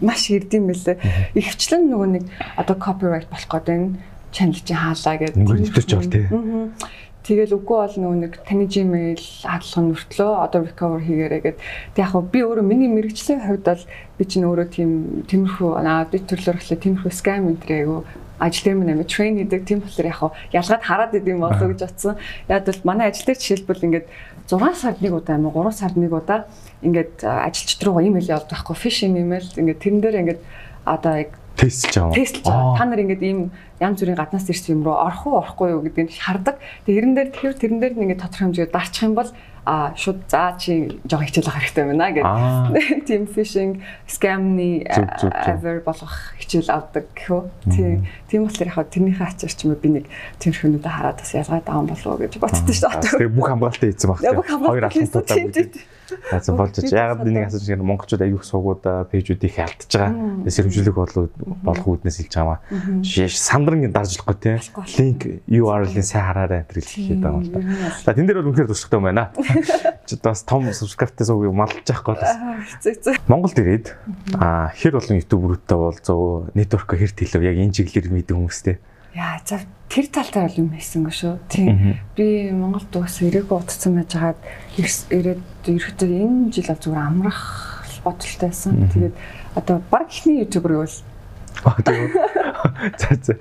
[0.00, 0.96] маш ирдэм байлээ.
[1.34, 2.24] Ихэвчлэн нөгөө нэг
[2.60, 3.96] одоо copyright болох гэдэг энэ
[4.32, 5.36] channel чинь хаалаа гэдэг.
[5.36, 6.26] Нэг нэвтэрч байгаа тий.
[7.28, 11.58] Тэгэл үгүй бол нөгөө нэг таны Gmail хадлах нь мөртлөө одоо recover хийгээрэй гэд.
[11.92, 13.84] Тэг яг би өөрөө миний мэрэгчлийн хувьд бол
[14.16, 14.90] би чинь өөрөө тийм
[15.28, 19.80] тиймэрхүү аудит төрлөөр ихлэ тиймэрхүү scam энэ айгу ажил дээр минь амиг трейн хийдэг тийм
[19.82, 20.20] болохоор яг
[20.52, 22.16] ялгаад хараад идэм болов гэж бодсон.
[22.48, 24.06] Яг бол манай ажил дээр жишээлбэл ингээд
[24.48, 26.46] 6 сард нэг удаа амиг 3 сард нэг удаа
[26.82, 30.40] ингээд ажилчид руу имэйл явуулдаг байхгүй фишинг имэйл ингээд тэрэн дээр ингээд
[30.86, 32.14] одоо яг тестж байгаа.
[32.14, 32.78] Тестж байгаа.
[32.78, 33.50] Та нар ингээд ийм
[33.82, 36.56] янз бүрийн гаднаас ирсэн юм руу орох уу орохгүй юу гэдгийг хардаг.
[36.86, 39.30] Тэгээ эрен дээр тэр тэрэн дээр ингээд тодорхой хэмжээгээр дарчих юм бол
[39.68, 43.04] а шууд за чи жоо хичээл авах хэрэгтэй байна гэдэг.
[43.08, 47.42] Team phishing scam-ны ever болгох хичээл авдаг гэхүү.
[47.68, 48.08] Тийм.
[48.32, 50.04] Тийм болохоор яг тэрнийхээ ачаар ч юм уу би нэг
[50.40, 53.12] тиймэрхүүнүүдэд хараад бас ялгаад аван болов уу гэж бодсон шүү дээ.
[53.28, 54.18] Тэгээ бүх хамгаалалтаа хийсэн баг.
[54.24, 55.96] Хоёр алхамтуудаа.
[56.08, 57.12] Заасан болж байгаа.
[57.12, 60.48] Ягаад нэг асууж байгаа монголчууд аюух суугуудаа пэйжүүдийг алдчихж байгаа.
[60.48, 61.28] Сэрэмжлэх бодлого
[61.62, 62.60] болох үүднээс хэлж байгаа маа.
[63.04, 64.52] Сандран дарж болохгүй те.
[64.96, 67.60] Линк URL-ийн сайн хараарай энэ хэлэх гэдэг юм л да.
[68.04, 69.24] За тэн дээр бол үнэхээр туршлагатай юм байна.
[70.08, 72.32] Чи бас том subscribe-тэй сууг малж яахгүй бас.
[73.28, 73.92] Монголд ирээд
[74.32, 78.76] хэр болон YouTube бүртээ болзоо network хэр төлөв яг энэ чиглэлээр мэдэн хүмүүстэй.
[79.18, 79.58] Яа за
[79.90, 81.34] тэр талтай бол юм хийсэнгүй шүү.
[81.50, 81.98] Тийм.
[82.14, 84.40] Би Монголд уус ирээгүй утцсан байж хагаад
[84.78, 87.42] ирээд ерөөхдөө энэ жил бол зүгээр амрах
[88.06, 88.78] бодолтойсэн.
[88.94, 89.14] Тэгээд
[89.58, 91.02] одоо баг ихний ютубер гэвэл
[92.98, 93.34] За за.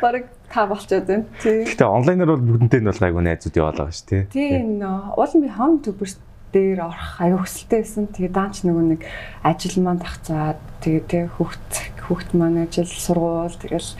[0.00, 1.24] Бараг та болчиход байна.
[1.42, 1.64] Тийм.
[1.68, 4.24] Гэтэ онлайнаар бол бүгднтэй нь бол гайгүй найзууд яваалаа ш тий.
[4.32, 5.20] Тийм нөө.
[5.20, 6.16] Уул би хам туберс
[6.56, 8.08] дээр орох аюу хөсөлтэй байсан.
[8.08, 9.02] Тэгээ даанч нөгөө нэг
[9.44, 11.72] ажил маань тагцаад тэгээ тэ хүүхд
[12.08, 13.90] хүүхд маань ажил сургуул тэгэл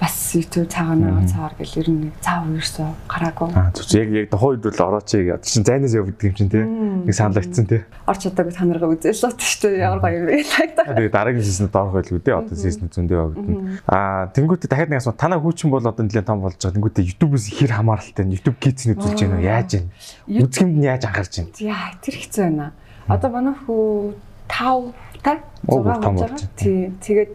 [0.00, 3.48] бас YouTube цагаанаа цаар гэл ер нь нэг цаа уурсаа гараагүй.
[3.56, 6.64] Аа зүг яг яг тухайн үед бол орооч яг чинь зайнаас явдаг юм чинь тий.
[6.64, 7.80] Нэг саналагдсан тий.
[8.04, 9.80] Орч чадаагүй танаргаа үзэл л шүү дээ.
[9.80, 10.92] Ямар гоё юм бэ тагтаа.
[10.92, 12.34] Тэгээ дараагийн сизнэд орох байлгүй тий.
[12.36, 13.80] Одоо сизнэд зөндөө явагдана.
[13.88, 16.76] Аа тэнгуүтэ дахиад нэг асуу танаа хүүчин бол одоо нэлээд том болж байгаа.
[16.76, 19.48] Тэнгуүтэ YouTube-ээс хэр хамааралтай YouTube Kids-ийг үзүүлж байна уу?
[19.48, 19.88] Яаж байна?
[20.28, 21.56] Үзгэмд нь яаж анхаарч байна?
[21.56, 22.66] Яа тэр хэцүү байна.
[23.08, 24.12] Одоо манай хүү
[24.50, 24.92] 5
[25.24, 26.36] та 6 болж байгаа.
[26.56, 26.92] Тий.
[27.00, 27.30] Тэгээд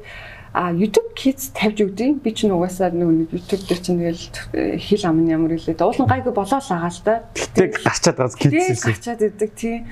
[0.53, 2.19] А YouTube Kids тавьж өгдөг.
[2.19, 6.11] Би ч нугасаа нэг YouTube дээр чинь тэгэл э, хэл ам нь ямар хэлээд уулын
[6.11, 7.15] гайгүй болоо л байгаа л да.
[7.55, 9.87] Тэг гарчаад байгаа Kids гарчаад идэг тий.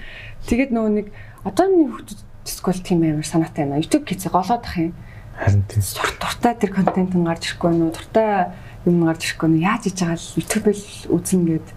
[0.51, 1.07] Тэгээд нөгөө нэг
[1.47, 3.79] одооны хүмүүс дисквал тийм амар санаатай байна.
[3.79, 4.91] YouTube Kids голоод ах юм.
[5.39, 5.79] Харин тийм.
[6.19, 8.51] Дуртай тэр контент нь гарч ирэхгүй нүү дуртай
[8.83, 10.83] юм гарч ирэхгүй нүү яаж хийж байгаа л YouTube-эл
[11.15, 11.67] үзнэ гээд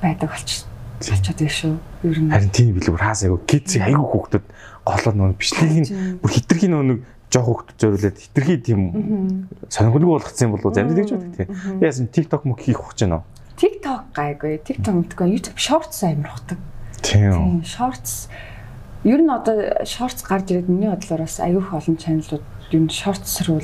[0.00, 0.64] байдаг болчих.
[0.96, 1.74] Болчиход байна шүү.
[2.08, 2.32] Ер нь.
[2.32, 4.46] Харин тийм билүү хаасаа kids айгу хүүхдүүд
[4.88, 5.84] голоод нөгөө бичлэгийн
[6.24, 8.80] бүр хитрхийн нөгөө жоох хөвгт зориулаад хитрхи тийм
[9.70, 11.80] сонирхолгүй болгоцсон болов замд гэж боддог тийм.
[11.80, 13.24] Яасан TikTok мөх хийх ухаж байна уу?
[13.54, 14.58] TikTok гайгүй.
[14.66, 16.58] TikTok мэдгүй YouTube Shorts амар ухдаг.
[17.02, 17.62] Тийм.
[17.62, 18.26] Shorts
[19.04, 23.46] ер нь одоо Shorts гарч ирээд миний бодлоор бас аюух олон чаналууд ер нь Shorts
[23.46, 23.62] руу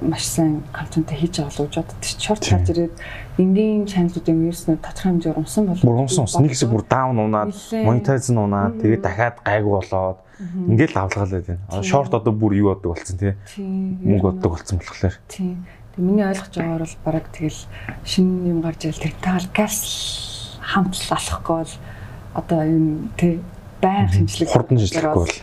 [0.00, 1.98] маш сайн контент хийж байгаа л гэж боддог.
[2.00, 2.94] Shorts гарч ирээд
[3.38, 6.26] энгийн чаналуудын нь тодорхой хэмжээгээр унсан бол бүр унсан.
[6.42, 11.82] Нэг хэсэг бүр даун унаад, монетайз нь унаад, тэгээд дахиад гайгүй болоод Ингээл авлагалаад байна.
[11.82, 13.34] Шорт одоо бүр юу бодог болсон тий.
[13.58, 15.16] Мөнгө бодог болсон болохоор.
[15.28, 15.56] Тий.
[15.94, 17.60] Тэг миний ойлгож байгаагаар бол бараг тэгэл
[18.04, 19.76] шинэ юм гарч ирэл тэр таал газ
[20.60, 21.74] хамт алахгүй бол
[22.34, 23.40] одоо юм тий
[23.82, 25.36] баян хэмжлэг хурдан шийдлэхгүй бол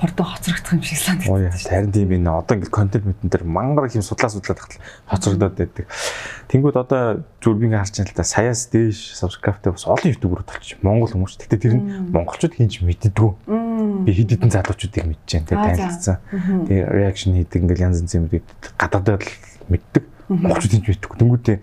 [0.00, 3.86] хурдан хоцрогдох юм шиг санагдаж Ой харин тийм энэ одоо ингээд контент мэтэн дээр мангар
[3.86, 5.86] их юм судлаа судлаад тахтал хоцрогдоод байдаг.
[6.48, 10.80] Тэнгүүд одоо зүрбийн харж байна л да саяас дээш subscribe-тэй бас олон ютуберүүд болчих.
[10.80, 11.36] Монгол хүмүүс.
[11.36, 11.84] Гэтэ тэр нь
[12.16, 13.30] монголчууд хинж мэддэггүй.
[14.08, 16.16] Би хэд хэдэн залуучуудыг जैन тэ танилцсан.
[16.64, 18.32] Тэгээ reaction хийдэг ингээд янз янз юм
[18.80, 19.32] гадаадад л
[19.68, 20.04] мэддэг.
[20.32, 21.18] Монголчууд хинж мэддэггүй.
[21.20, 21.56] Тэнгүүдээ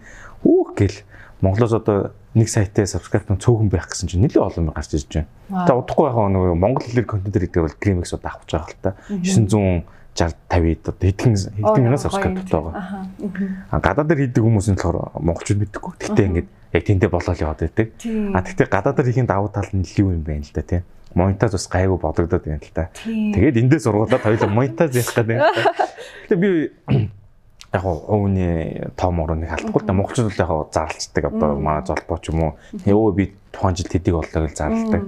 [0.45, 0.97] хүүх гэл
[1.41, 5.29] Монголоос одоо нэг сайтаа subscribe нь цөөхөн байх гэсэн чинь нэлээд олон гарч ирж байна.
[5.49, 8.91] Тэгээ удахгүй яг нөгөө монгол хэлээр контент хийдэг бол Grimix удаа авах байгаа л та.
[9.09, 9.85] 960
[10.17, 12.73] 50-д одоо хэдхэн хэдхэн мянган subscribe байгаа.
[13.69, 15.93] Аа гадаад дээр хийдэг хүмүүс нь болохоор монголчууд мэддэггүй.
[16.01, 17.87] Гэхдээ ингээд яг тэндээ болоод яваад байдаг.
[18.33, 20.83] А тэгтээ гадаад дээр хийх давуу тал нь илүү юм байна л да тийм.
[21.13, 22.89] Монтаж бас гайгүй бодогдоод байна л та.
[23.05, 25.37] Тэгээд эндээ сургуулаад хоёулаа монтаж яах гэдэг.
[26.33, 26.49] Тэгээ би
[27.73, 32.31] яг өвний том орны халдахгүй л да монголчууд бол яг зарлцдаг одоо манай золбоо ч
[32.31, 32.51] юм уу.
[32.87, 35.03] Өө би тухайн жил тэдэг боллоо гэж зарладаг.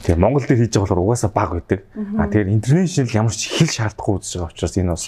[0.00, 1.80] Тэгээ Монгол дээр хийж байгаа болохоор угаасаа баг байдаг.
[2.16, 5.04] А тэгэхээр интернэшнл ямар ч хэл шаардахгүй үзэж байгаа учраас энэ бас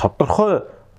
[0.00, 0.52] тодорхой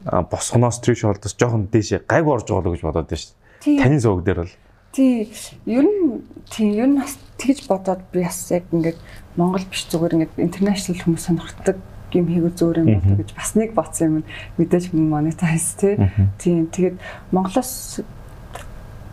[0.06, 3.34] босгоноос триш болдос жоохон дээшээ гайг орж байгаа л гэж бодоод байна шүү
[3.66, 3.82] дээ.
[3.82, 4.56] Таны зөөг дээр бол.
[4.90, 5.30] Тий,
[5.66, 8.98] ер нь тий, ер нь бас тэгж бодоод би бас яг ингээд
[9.38, 11.78] Монгол биш зүгээр ингээд интернэшнл хүмүүс сонирхдаг
[12.16, 14.16] юм хийгэл зөөр юм болдог гэж бас нэг боцсон юм
[14.58, 15.96] мэдээж монетайз тий.
[16.38, 16.98] Тийм тэгээд
[17.32, 18.02] Монголоос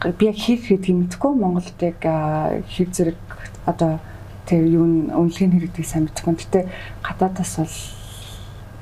[0.03, 2.01] би яг хийх гэдэг юм мэдгүй Монголд яг
[2.69, 3.19] хийг зэрэг
[3.67, 3.99] одоо
[4.47, 6.37] тэр юу үнэлгээ хэрэгдэг сайн мэдгүй.
[6.37, 6.61] Гэтэ
[7.03, 7.77] гадаадас бол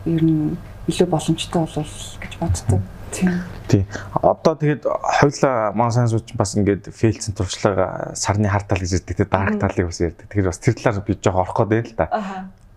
[0.04, 0.56] ер нь
[0.90, 2.80] илүү боломжтой болов гэж боддог.
[3.14, 3.30] Тийм.
[3.68, 3.86] Тий.
[4.20, 9.16] Одоо тэгээд хоёлаа маань сайн сууч бас ингээд фейлцэн туршлага сарны хар тал гэж ярьдаг.
[9.16, 10.26] Тэгээд дарк талыг бас ярьдаг.
[10.28, 12.06] Тэгэхээр бас тэр талаар би жоох орох гээд байл та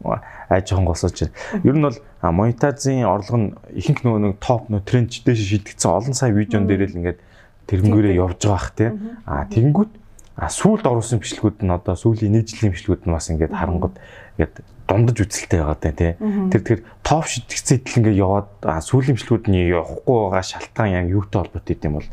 [0.03, 1.31] айж хонгосооч.
[1.63, 6.13] Ер нь бол монетазын орлого нь ихэнх нөгөө нэг топ нөө тренд дэше шийдэгдсэн олон
[6.13, 7.19] сая видеон дээр л ингээд
[7.67, 8.89] тэрнгүүрээ явж байгаа бах тий.
[9.25, 9.91] А тэгэнгүүт
[10.37, 13.95] сүүлд оруулсан бичлэгүүд нь одоо сүүлийн нэг жилийн бичлэгүүд нь бас ингээд харангууд
[14.37, 14.55] ингээд
[14.87, 16.13] дундаж үзэлтэй байгаа даа тий.
[16.53, 18.49] Тэр тэр топ шийдэгдсэн идэл ингээд яваад
[18.85, 22.09] сүүлийн бичлэгүүд нь явахгүй байгаа шалтгаан яг юутай холбоотой юм бол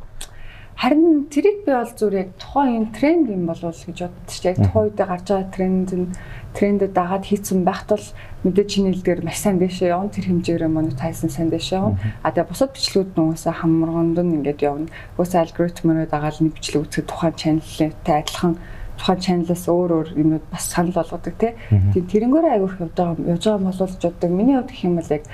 [0.74, 4.58] Харин тэрийг би бол зүгээр яг тухайн энэ тренд юм болов гэж боддоо чи яг
[4.58, 6.06] тухайн үедээ гарч байгаа тренд нь
[6.54, 8.06] трендэд дагаад хийцэн байхад бол
[8.46, 12.50] мэдээж чиний хэлдгээр маш сайн дэшээ явна тэр хэмжээгээр монетайзн сайн дэшээ явна а тэгээ
[12.50, 14.86] бусад бичлэгүүд нь угаасаа хамргонд нь ингээд явна.
[15.18, 18.54] Угаасаа алгоритмээр дагаад нэг бичлэг үзэхэд тухайн чаналтай адилхан
[18.98, 21.52] тухайн чаналаас өөр өөр юмуд бас санал болгодог тий.
[21.92, 24.30] Тийм тэрнгөөр айгүйх явж байгаа явж байгаа ч боддог.
[24.30, 25.24] Миний хувьд гэх юм бол яг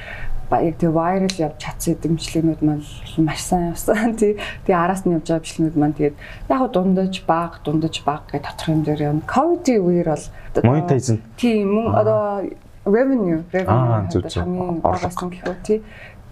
[0.59, 2.87] яг тэг viral явж чадсан эдэмжлэгнүүд маань
[3.23, 4.19] маш сайн явсан.
[4.19, 4.35] Тий.
[4.67, 6.17] Тэгээ араас нь явж байгаа бичлэгнүүд маань тэгээд
[6.51, 9.23] яг дундаж баг, дундаж баг гэх тодорхой юм дээр явна.
[9.31, 10.27] Covid үеэр бол
[10.67, 11.23] monetize.
[11.39, 12.21] Тийм мөн одоо
[12.83, 15.79] revenue revenue хамгийн багасан гэх үү тий.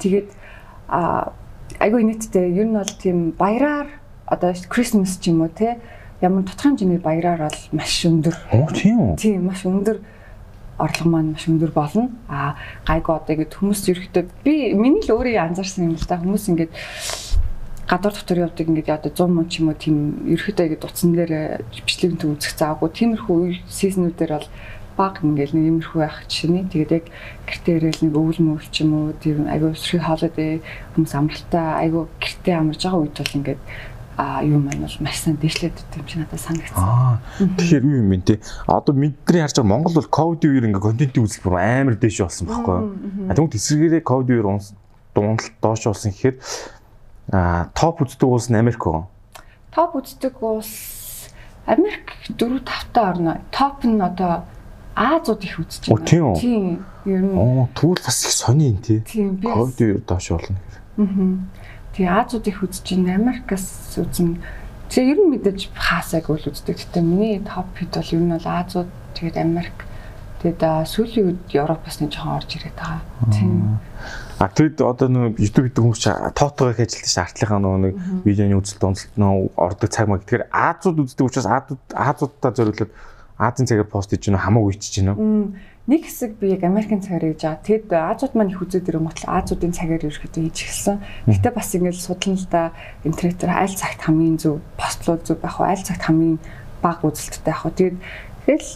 [0.02, 0.28] Тэгээд
[0.90, 1.30] а
[1.78, 3.86] айгүй нийтдээ ер нь бол тийм баяраар
[4.26, 5.78] одоо Christmas ч юм уу тий
[6.20, 8.34] ямар тодорхой хэмжээний баяраар бол маш өндөр.
[8.50, 9.16] Оо тийм үү?
[9.16, 10.02] Тийм маш өндөр
[10.78, 12.10] орлого маань маш өндөр болно.
[12.30, 12.54] Аа
[12.86, 16.72] гайгүй одоо ингэ хүмүүс ерөөхдөө би миний л өөрөө анзаарсан юм л та хүмүүс ингээд
[17.90, 19.96] гадуур дотор явдаг ингээд одоо 100 мөн ч юм уу тийм
[20.30, 21.32] ерөөхдөө ингэ дутсан дээр
[21.72, 22.88] бичлэгэн төв үзэх заагүй.
[22.94, 24.48] Тиймэрхүү сизнүүдээр бол
[24.98, 26.66] баг ингээл нэг юмрхүү байх жишээний.
[26.66, 27.06] Тэгээд яг
[27.46, 30.58] гэртээ ирээл нэг өвөл мөвл ч юм уу тийм айгуу free holiday
[30.98, 33.60] хүмүүс амралтаа айгуу гэртээ амарж байгаа үед бол ингээд
[34.18, 36.74] а юу маань бол маш сайн дэвшлээд өгдөг юм чи надад санагдсан.
[36.82, 38.34] Аа тэгэхээр юу юм бэ те?
[38.66, 42.50] Одоо мэдрэний харж байгаа Монгол бол ковид үеэр ингээ контентын үзэл бүр амар дэш болсон
[42.50, 43.30] байхгүй юу?
[43.30, 44.46] А тэгвэл эсрэгээрээ ковид үеэр
[45.14, 46.36] дундалт доош болсон гэхээр
[47.30, 49.06] а топ үздэг улс нь Америк уу?
[49.70, 51.30] Топ үздэг улс
[51.70, 53.38] Америк 4 5 та орно.
[53.54, 54.42] Топ нь одоо
[54.98, 56.34] Азууд их үзэж байна.
[56.34, 56.82] Тийм.
[57.06, 57.38] Ер нь.
[57.38, 58.98] Оо тэгвэл бас их сони юм тий.
[59.06, 60.82] Ковид үеэр доош болно гэхээр.
[60.98, 61.67] Аа.
[61.98, 63.18] Тэгээ Азууд их үзэж байна.
[63.18, 64.38] Америкаас үзэн.
[64.86, 66.78] Тэгээ ер нь мэдээж хаасайг үл үздэг.
[66.78, 69.82] Гэтэ миний топ хит бол ер нь бол Азууд тэгээд Америк.
[70.38, 73.02] Тэгээд сүүлийн үед Европоос нэг жоохон орж ирээд байгаа.
[73.34, 73.82] Тийм.
[74.38, 78.86] А тэгэд одоо нэг YouTube гэдэг хүмүүс чи тоотойгоо ажилладаг ш артлынхаа нэг видеоны үзэлт
[78.86, 80.22] онцлт нөө ордог цаг маяг.
[80.22, 82.94] Тэгэхээр Азууд үздэг учраас Азууд Азуудтай зориулаад
[83.38, 85.14] Азийн цагаар пост хийж гэнэ хамаагүй ичж гэнэ
[85.88, 87.64] нэг хэсэг би яг Америкийн цагаар хийж байгаа.
[87.64, 90.96] Тэгэд Азууд маань их үзээд мотл Азуудын цагаар ерөөхдөө хийж эхэлсэн.
[91.32, 92.76] Гэтэ бас ингэж судлан л да
[93.08, 95.72] интернетээр аль цагт хамгийн зөв постлууд зөв байх вэ?
[95.72, 96.36] Аль цагт хамгийн
[96.84, 97.72] бага үзэлттэй байх вэ?
[97.72, 97.96] Тэгээд
[98.44, 98.68] тэгэл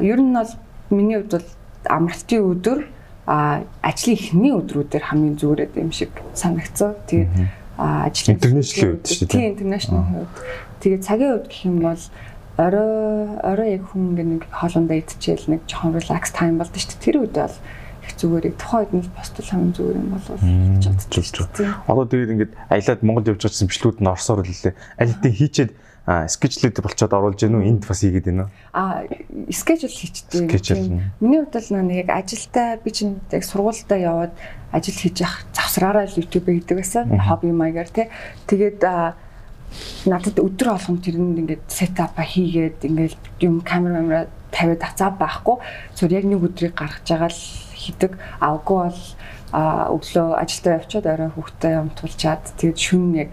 [0.00, 0.52] ер нь бол
[0.88, 1.48] миний хувьд бол
[1.84, 2.80] амралтын өдөр
[3.28, 6.96] а ажлын эхний өдрүүдээр хамгийн зүгээрээ юм шиг санагцсан.
[7.04, 7.30] Тэгээд
[7.76, 9.36] ажлын интернэшнл үед шүү дээ.
[9.36, 10.34] Тийм интернэшнл үед.
[10.80, 12.02] Тэгээд цагийн үед гэх юм бол
[12.60, 17.04] орой орой яг хүн ингээ нэг хоолундаа идчихэл нэг жоохон relax time болдог шүү дээ.
[17.04, 17.56] Тэр үед бол
[18.04, 21.74] их зүгээр тухайн үед нь постол хамгийн зүгээр юм болов гэж бодож байна.
[21.88, 24.74] Одоо тэгээд ингээд аялаад Монгол явж байгаадсан бичлүүд нь орсоор үлээ.
[25.00, 25.72] Аль хэдийн хийчээд
[26.08, 27.68] скетчлээд болчоод оруулж гэнэ үү?
[27.70, 28.50] Энд бас хийгээд байна?
[28.72, 29.04] А
[29.52, 29.92] скетчл.
[29.92, 30.98] Скетчл.
[31.20, 34.32] Миний хувьд л нэг ажилдаа би чинь яг сургуультай яваад
[34.72, 37.04] ажил хийж явах завсраараа л YouTube хийдэг байсан.
[37.14, 38.08] Хобби маягаар тий.
[38.48, 38.80] Тэгээд
[40.06, 45.56] надад өдөр болгон тэрэнд ингээд сетапа хийгээд ингээд юм камер камера тавиад ацаа байхгүй.
[45.94, 47.42] Зүгээр яг нэг өдрийг гаргаж байгаа л
[47.74, 48.12] хийдэг.
[48.40, 49.02] Авгүй бол
[49.50, 53.32] өглөө ажилдаа явчаад орой хүүхдээ юмтуулчаад тэгээд шүн яг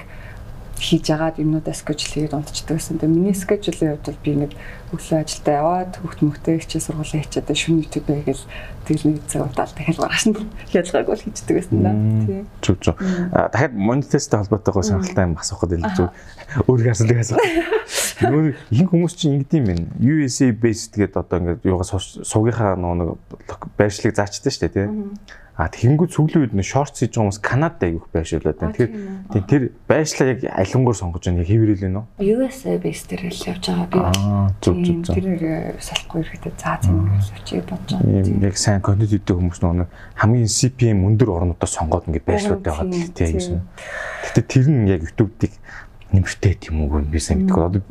[0.77, 3.01] хийж агаад юмнуудаа скежл хийгээд унтчихдаг гэсэн.
[3.01, 4.53] Тэгээ миний скежлийн хувьд бол би ингээд
[4.93, 8.43] өглөө ажилдаа яваад хүүхд мөхтэй хичээл сургуулаа хийчихэд шөнө YouTube байгээл
[8.85, 10.37] тэгэл нэг цаг унтаал дахиад маргааш нь
[10.77, 11.91] ялгааг бол хийдэг байсан да.
[12.23, 12.41] Тий.
[12.61, 12.95] Зүг зүг.
[13.33, 16.09] Дахиад монетестэй холбоотойгоо сонирхолтой юм асуух гэдэг л зүг.
[16.69, 17.41] Өөрийн асуултыг асуух.
[18.21, 19.81] Нөгөө их хүмүүс чинь ингэдэм юм.
[19.97, 23.17] USA based гэдэг одоо ингээд юугаа сувгийнхаа нөгөө
[23.75, 24.87] байршлыг заачдаг шүү дээ тий
[25.57, 28.77] А тэгэнгүүт сүүлийн үед нэг шорт хийж байгаа хүмүүс Канадад аявих байшуулаад байна.
[28.77, 32.05] Тэгэхээр тэр байшлаа яг алингуур сонгож байгаа яг хэвэрэл нь үү?
[32.37, 33.97] USA base дээр л явж байгаа би.
[33.97, 35.15] Аа зүг зүг зүг.
[35.17, 35.25] Тэр
[35.81, 38.45] салахгүй ирэхдээ заа зэмгээс явчих бодож байгаа.
[38.45, 39.89] Яг сайн контент хийдэг хүмүүс нөгөө
[40.21, 43.57] хамгийн CPM өндөр орнуудаа сонгоод ингээд байшлуудтай байгаа тийм гэсэн.
[44.29, 45.57] Гэтэ тэр нь яг YouTube-ийг
[46.13, 47.65] нэмэртэй юм би сайн мэдгүй.
[47.65, 47.81] Одоо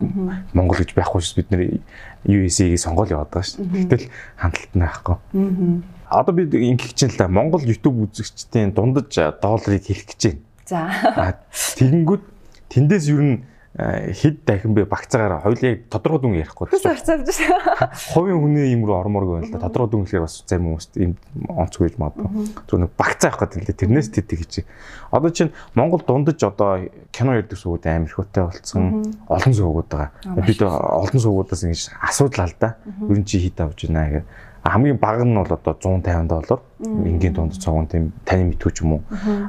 [0.55, 1.83] Монгол гэж байхгүй ш бид нэр
[2.31, 3.59] USA-ийг сонгоол яваад байгаа ш.
[3.59, 4.07] Гэтэл
[4.39, 5.19] хандлт нь байхгүй.
[5.19, 9.11] Аа одоо бид ингэх чинь л да Монгол YouTube үзэгчдийн дундаж
[9.43, 10.43] долларыг хэлэх гэж байна.
[10.67, 11.39] За.
[11.79, 12.25] Тэгэнгүүт
[12.71, 13.37] тэндээс ер нь
[13.77, 16.73] хэд дахин бэ багцаагаар хоёулаа яг тодорхой дүн ярихгүй.
[16.73, 17.93] Харцаавж байна.
[18.09, 19.69] Хувийн хүний юм руу ормооргүй байна л да.
[19.69, 21.13] Тодорхой дүн гэхээр бас зарим хүмүүст юм
[21.45, 22.57] онцгүй гэж магадгүй.
[22.73, 24.65] Зөв нэг багцаа авах гэдэг л тэрнээс тэтгэж гэж.
[25.13, 29.13] Одоо чинь Монгол дундаж одоо кино ярддаг суугууд амар хөтэй болцсон.
[29.29, 30.41] Олон суугууд байгаа.
[30.41, 32.81] Бид олон суугуудаас ингэж асуудал ал да.
[32.81, 34.25] Ер нь чи хит авч байна гэх
[34.71, 36.61] хамгийн бага нь бол одоо 150 доллар.
[36.81, 39.03] Энгийн дунд цогон тийм таны мэдгүй ч юм уу.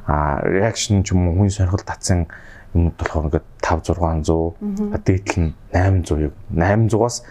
[0.06, 2.28] А реакшн ч юм уу хүн сонирхол татсан
[2.74, 7.24] юмуд болохоор ингээд 5 600 дээдл нь 800 800-аас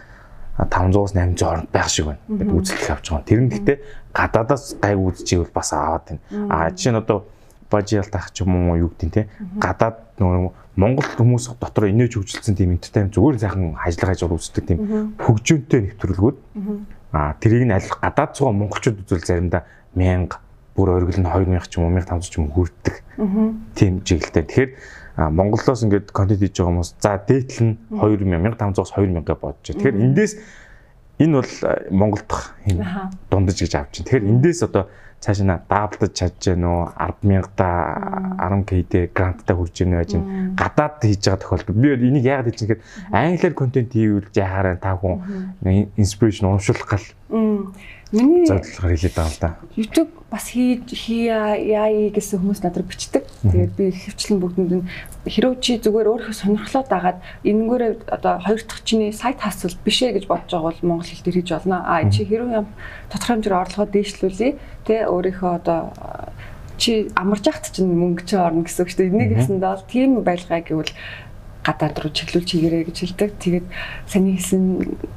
[0.56, 2.20] 500-аас 800 хооронд байх шиг байна.
[2.28, 3.28] Ингээд үзэлт авч байгаа.
[3.28, 3.78] Тэр нь гэхдээ
[4.16, 6.20] гадаадаас гайг үзчихвэл бас аваад байна.
[6.48, 7.28] А жишээ нь одоо
[7.70, 9.28] бажиал тах ч юм уу юу гэдэг те.
[9.60, 14.78] Гадаад нөгөө Монгол хүмүүс дотор инээж хөгжилсэн тийм энтертеймент зүгээр сайхан ажиллагаа хийж үздэг тийм
[15.16, 16.36] хөгжөөнтэй нэвтрүүлгүүд
[17.16, 19.64] А тэрийг нь аль гадаад цугаа монголчууд үзвэл заримдаа
[19.96, 20.36] 1000
[20.76, 22.96] бүр оргил нь 2000 ч юм уу 1500 ч юм хүрдэг.
[23.72, 24.44] Тийм чиглэлтэй.
[24.44, 24.70] Тэгэхээр
[25.32, 29.64] Монголоос ингээд контент хийж байгаа хүмүүс за дээтэл нь 2000 1500-аас 2000 бодож.
[29.64, 30.32] Тэгэхээр эндээс
[31.24, 31.52] энэ бол
[31.88, 32.30] Монголд
[32.68, 32.84] энэ
[33.32, 34.04] дундаж гэж авч чинь.
[34.04, 34.84] Тэгэхээр эндээс одоо
[35.20, 36.82] цааш нь даблдаж чадж гэнэ үү?
[37.24, 37.68] 100000 та
[38.38, 40.12] 10k-тэй гранттай хүрж гэнэ байж
[40.54, 41.76] гадаад хийж байгаа тохиолдол.
[41.76, 45.24] Би энийг яагаад хийж гэхээр англиар контент хийвэл яхаараа та хүн
[45.96, 47.06] инспирэшн урамшуулах гал
[48.12, 49.56] Миний зорилгоор хэлээд байгаа юм да.
[49.74, 53.26] YouTube бас хийж хийя яа гэсэн хүмүүс надад бичдэг.
[53.42, 54.86] Тэгээд би хөвчлэн бүгдэнд нь
[55.26, 60.22] хэрв чи зүгээр өөрөө сонирхлоод агаад энэгээр одоо хоёр дахь чиний сайт хасвал биш ээ
[60.22, 61.82] гэж бодож байгаа бол монгол хэл дээр хийж болно.
[61.82, 62.66] А чи хэрв юм
[63.10, 64.52] тодорхой хэмжээр орлогоо дээшлүүлээ.
[64.86, 65.80] Тэ өөрийнхөө одоо
[66.78, 69.10] чи амарч яхад чинь мөнгө чи орно гэсэн үг шүү дээ.
[69.10, 70.92] Энийг хэлсэндээ бол тийм байлгаа гэвэл
[71.66, 73.30] гадаад руу чиглүүлж хийгэрэй гэж хэлдэг.
[73.42, 73.66] Тэгээд
[74.06, 74.62] саний хэлсэн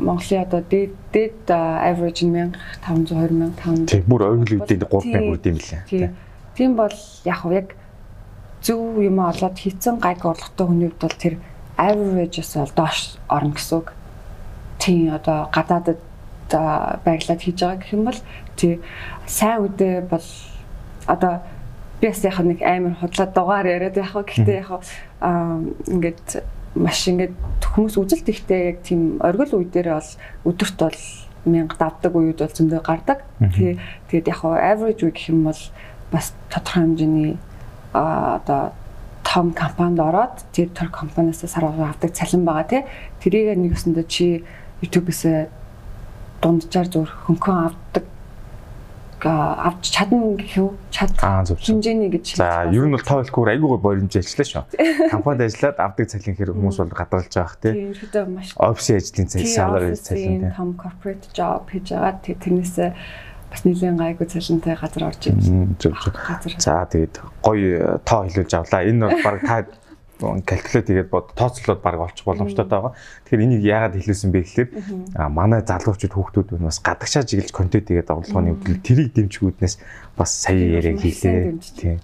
[0.01, 2.33] Монголын одоо дээд дээд average нь
[2.81, 3.85] 1500 2500.
[3.85, 6.09] Тийм бүр ойгл үүдээ 3000 хүрд юм лээ.
[6.57, 6.97] Тийм бол
[7.29, 7.67] яг яг
[8.65, 11.35] зөв юм олоод хийцэн гайг орлоготой хүний хувьд бол тэр
[11.77, 13.93] average-с бол доош орно гэсэн үг.
[14.81, 16.01] Тийм одоо гадаадад
[17.05, 18.19] байглаад хийж байгаа гэх юм бол
[18.57, 18.81] тий
[19.25, 20.27] сайн үедээ бол
[21.05, 21.33] одоо
[22.01, 24.71] би бас яг нэг амар худлаа дугаар яриад яг гэхдээ яг
[25.87, 26.43] ингээд
[26.75, 27.35] маш ингээд
[27.75, 30.11] хүмүүс үзэлт ихтэй яг тийм оргил үе дээр бол
[30.53, 30.99] өдөрт бол
[31.45, 33.19] мянга давдаг үед бол зөндөө гардаг.
[34.07, 35.61] Тэгээд яг average үе гэх юм бол
[36.11, 37.37] бас тодорхой хэмжээний
[37.93, 38.71] одоо
[39.23, 42.81] том компанид ороод тэр тэр компаниас сарваа авдаг цалин байгаа тий.
[43.19, 44.45] Тэрийг нэг өсөндөө чи
[44.81, 45.49] YouTube-ээс
[46.41, 48.03] дунджаар зөөр хөнгөн авдаг
[49.25, 54.47] авч чадна гэхүү чад хэмжээний гэж за ер нь бол тоо хэлэхгүй айгүй боримж ажиллаа
[54.47, 54.63] шүү.
[55.13, 57.73] Компанид ажиллаад авдаг цалин хэр хүмүүс бол гадарлаж байгаа хэ.
[57.73, 62.21] Тийм ерөөдөө маш офисын ажлын цалин salary цалин тийм том corporate job хийж байгаа.
[62.23, 62.75] Тэрнээс
[63.49, 65.75] бас нэлийн гайгүй цалинтай газар орж ийн.
[66.61, 68.85] За тэгээд гоё тоо хэлүүлж авлаа.
[68.85, 69.65] Энэ бол баг та
[70.19, 72.93] калькулят хийгээд бод тооцоолоод баг олчих боломжтой байгаа.
[73.25, 74.69] Тэгэхээр энийг яагаад хэлсэн бэ гэхээр
[75.31, 79.75] манай залуучууд хүүхдүүд бас гадагшаа жиглэж контент хийгээд орлогооны өвдөл тэрийг дэмжгүүднээс
[80.19, 81.55] бас сая яриаг хийлээ.
[81.79, 81.99] Тийм.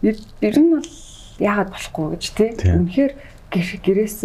[0.00, 0.88] Ер нь бол
[1.38, 2.88] яагаад болохгүй гэж тийм.
[2.88, 3.12] Үнэхээр
[3.52, 4.18] гэрээс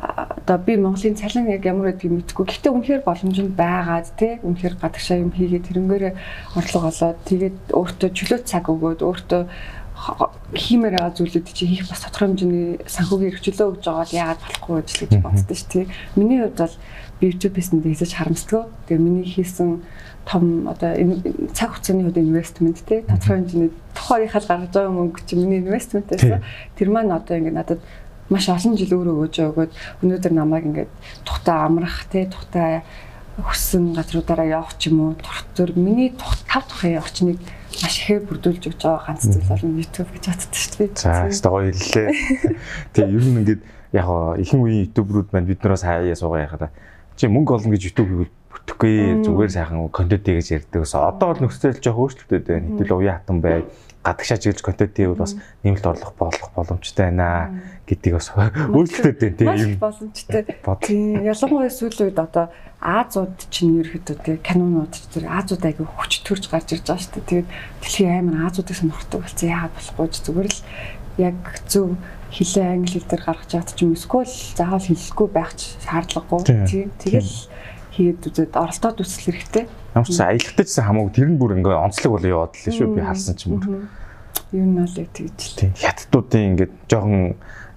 [0.00, 2.46] одоо би Монголын цалин яг ямар байдгийг мэдгүй.
[2.48, 6.14] Гэхдээ үнэхээр боломж нь байгаад тий үнэхээр гадагшаа юм хийгээд тэрнгээрээ
[6.56, 9.42] орлого олоод тэгээд өөртөө чөлөө цаг өгөөд өөртөө
[10.54, 14.76] хиймээр байгаа зүйлүүд чи хийх бас тодорхой хэмжээний санхүүгийн хэрэгчлөө өгж байгаа бол яагаад болохгүй
[14.80, 15.84] гэж л боддоо ш тий.
[16.16, 16.76] Миний хувьд бол
[17.20, 18.72] би YouTube-ээс нь хийсэж харамсдаг.
[18.88, 19.84] Тэгээ миний хийсэн
[20.24, 20.90] том одоо
[21.52, 26.40] цаг хугацааны хувьд инвестмент тий тодорхой хэмжээний тухайхаар гаргаж байгаа мөнгө чи миний инвестмент байсан.
[26.80, 27.80] Тэр маань одоо ингээд надад
[28.30, 30.92] маш олон жил өөрөө өгөөж өгөөд өнөөдөр намайг ингээд
[31.26, 32.86] тухтаа амрах тий тухтаа
[33.42, 35.12] хүссэн газруудаараа явах ч юм уу
[35.54, 37.38] зөв миний тав тухайн орчныг
[37.78, 40.90] маш ихээр бүрдүүлж өгч байгаа ганц зүйл бол YouTube гэж боддог шүү дээ.
[40.98, 42.08] За, өстой гоё хэллээ.
[42.94, 43.62] Тэгээ ер нь ингээд
[43.94, 44.06] яг
[44.42, 46.70] ихэнх үеийн YouTube-рууд маань биднээс хаяа суугаа яхаа.
[47.14, 50.82] Чи мөнгө олно гэж YouTube хийвэл бүтэхгүй зүгээр сайхан контент хийж ярьдаг.
[50.82, 52.74] Одоо бол нөхцөл жоох өөрчлөлттэй байна.
[52.78, 53.62] Хэдүүл уян хатан бай
[54.02, 59.78] гадагш ажиглаж контент хийвэл бас нэмэлт орлого болох боломжтой байна гэдгийг бас өөрчлөлттэй байна тийм
[59.82, 60.42] боломжтой.
[60.86, 62.46] Тийм ялангуяа сүүлийн үед одоо
[62.80, 67.28] Азууд чинь ерөөхдөө тий канонууд зэрэг Азууд айгүй хүч төрж гарч ирж байгаа шүү дээ.
[67.28, 67.48] Тэгээд
[67.84, 69.48] дэлхийн аймаг Азуудыг сонирхдаг болсон.
[69.52, 70.60] Яагаад болохгүй ч зүгээр л
[71.20, 71.36] яг
[71.68, 71.88] зөв
[72.32, 76.84] хилээ англи хэл дээр гаргаж чад ч юм эсвэл заавал хэлэхгүй байх шаардлагагүй тий.
[77.02, 77.32] Тэгэл
[77.90, 79.64] хийгээд үзээд оролдоод үсэл хэрэгтэй.
[79.92, 83.02] Ямар ч аялахтай ч хамаагүй тэр нь бүр ингээ онцлог болоо яваад л шүү би
[83.02, 83.84] харсан ч юм уу.
[84.54, 85.74] Юу нь бол яг тэгж л.
[85.74, 87.34] Хятадуудын ингээ жоохон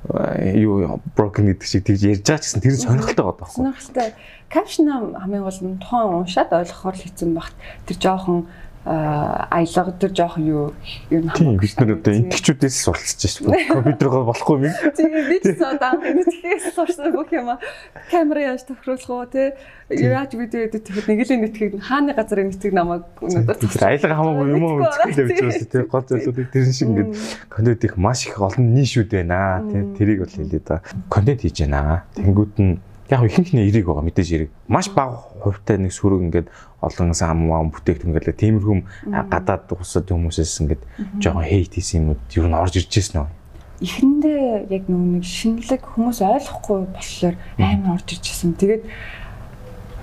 [0.10, 3.56] юу broken гэдэг шиг тэгж ярьж байгаа ч гэсэн тэр сонирхолтой байгаа байхгүй.
[3.56, 4.10] Сонирхолтой.
[4.52, 7.56] Caption хамгийн гол нь тухайн уншаад ойлгохоор л хэцэн багт
[7.88, 8.40] тэр жоохон
[8.86, 10.74] аялга тэр жоох юу
[11.10, 11.60] юу хамаагүй.
[11.64, 13.64] Бид нар одоо энтгчүүдээс суралцж байна.
[13.72, 14.76] Компьютероо болохгүй юм.
[14.92, 17.56] Тийм бид ч одоо энтгээс сурсан бүх юм
[18.12, 19.56] камера яаж тохируулах уу те
[19.88, 24.48] яаж видео эдит хийхэд нэг л нэтгийг хааны газар нэтгийг намайг өнөөдөр тэр аялга хамаагүй
[24.52, 24.84] юм уу?
[24.84, 27.12] Гэж байна те гол зүйлүүдийг тэр шиг ингээд
[27.48, 29.64] контент их маш их олон нишүүд байна.
[29.72, 30.84] Те тэрийг бол хэлээ да.
[31.08, 32.04] Контент хийж байна.
[32.20, 34.52] Тэнгүүд нь яг ихэнхний эрийг байгаа мэдээж эрийг.
[34.68, 36.48] Маш бага хувьтай нэг сүрэг ингээд
[36.80, 38.76] олон сам ам бүтээгдэхүүн гэлээ тиймэрхүү
[39.28, 40.84] гадаад усад хүмүүсээс ингээд
[41.20, 43.30] жоохон хейт хийсэн юмуд юу н орж ирж ирсэн үү?
[43.84, 48.56] Эхэндээ яг нэг шинэлэг хүмүүс ойлгохгүй болохоор амар орж ирж ирсэн.
[48.56, 48.84] Тэгээд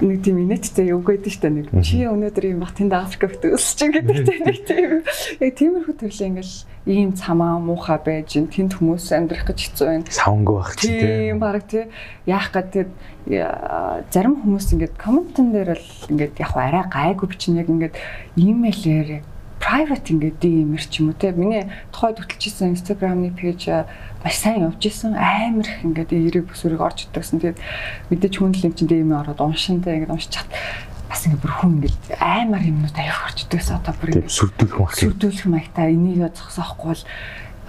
[0.01, 4.44] нэг тийм инээдтэй юу гэдэг штэ нэг чи өнөөдөр юм бах тэнд Африкт өсөж гэдэг
[4.44, 5.05] нэг тийм
[5.40, 10.08] яг тиймэрхүү төрлийн ингээл ийм цамаа муухай байж ин тэнд хүмүүс амьдрах гэж хэцүү байна.
[10.08, 11.38] Савнгүй байх чи тийм.
[11.38, 11.84] Баг тий.
[12.24, 12.88] Яах гэдэг
[14.08, 17.94] зарим хүмүүс ингээд комментэн дээр л ингээд яг арай гайгүй бичин яг ингээд
[18.40, 19.20] имэйлээр
[19.60, 21.36] private ингээд димэр ч юм уу те.
[21.36, 23.84] Миний тухайд хөтлөжсэн Instagram-ны пэйж
[24.24, 27.44] маш сайн явж исэн амар их ингээд эерэг бүсүрийг орж идэгсэн.
[27.44, 27.60] Тэгээд
[28.08, 30.48] мэдээж хүн л юм чинь димэ ороод уншинтай ингээд уншиж чад
[31.11, 34.94] бас ингээд бүр хүн ингээд амар юмнууд аяг орж идэгсэн одоо бүр ингээд сүрдүүлэх маяг
[34.94, 37.04] сүрдүүлэх маягтай энийг зогсоохгүй бол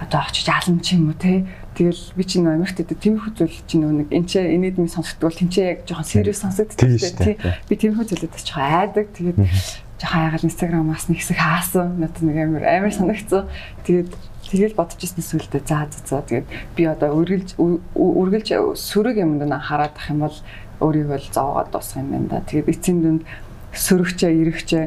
[0.02, 3.86] одоо очиж алам ч юм уу те тэгэл би чинь Америкт дэ тиймэрхүү зүйл чинь
[3.86, 7.38] нэг энэ ч энэдми сонсогдвол тэнцээ яг жоохон serious сонсогддог тийм
[7.68, 9.06] би тиймэрхүү зүйлүүд жоохон айдаг.
[9.16, 9.38] Тэгээд
[10.02, 11.96] жоохон айгаал инстаграмаас нэг хэсэг хаасан.
[11.96, 13.48] Надад нэг амар амар санагцсан.
[13.88, 14.10] Тэгээд
[14.52, 16.20] тэгэл бодож ирсэн сүлдээ за за за.
[16.28, 20.36] Тэгээд би одоо үргэлж үргэлж сөрөг юмд нь хараад ах юм бол
[20.82, 22.46] өөрийгөө л зовоод дуусах юм байна да.
[22.46, 23.22] Тэгээд эцсийн дүнд
[23.72, 24.84] сөрөгчөө ирэхчээ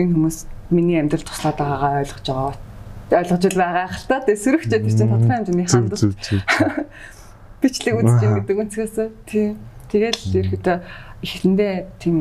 [0.00, 0.38] энэ хүмүүс
[0.72, 2.54] миний амьдрал туслаад байгаагаа ойлгож байгаа
[3.20, 4.24] ойлгож л байгаа хэл та.
[4.24, 6.04] Тэгээд сөрөгчөө тэр чинь тодорхой хэмжээний хандл
[7.62, 8.96] бичлэг үзэж юм гэдэг үнцгээс
[9.28, 9.54] тийм.
[9.86, 10.76] Тэгэл ерөөдөө
[11.22, 12.16] ихэндээ тийм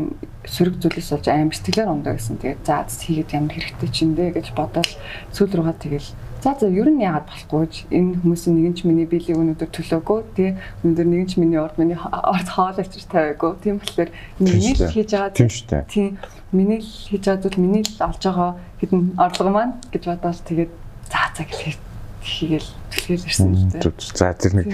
[0.46, 2.38] сөрөг зүйлээс болж аим сэтгэлээр ундаа гэсэн.
[2.40, 4.90] Тэгээд за хийгээд ямар хэрэгтэй ч юм бэ гэж бодоод
[5.34, 6.10] сүүл рүүгээ тэгэл
[6.46, 10.50] за за ер нь яагаад болохгүй энэ хүмүүсийн нэгэн ч миний биелийн өнөдөр төлөөгүй тий
[10.86, 15.10] өнөдөр нэгэн ч миний урд миний орд хоол авчир тавиагүй тийм болохоор миний л хийж
[15.10, 16.08] байгаа тийм шүү дээ тий
[16.54, 20.72] миний л хийж байгаа зүйл миний л олж байгаа хэдэн орлого маань гэж бодоод тэгээд
[21.10, 21.82] за за гэж
[22.26, 23.94] хийгээл түлхэл ирсэн л дээ.
[24.18, 24.68] За тэр нэг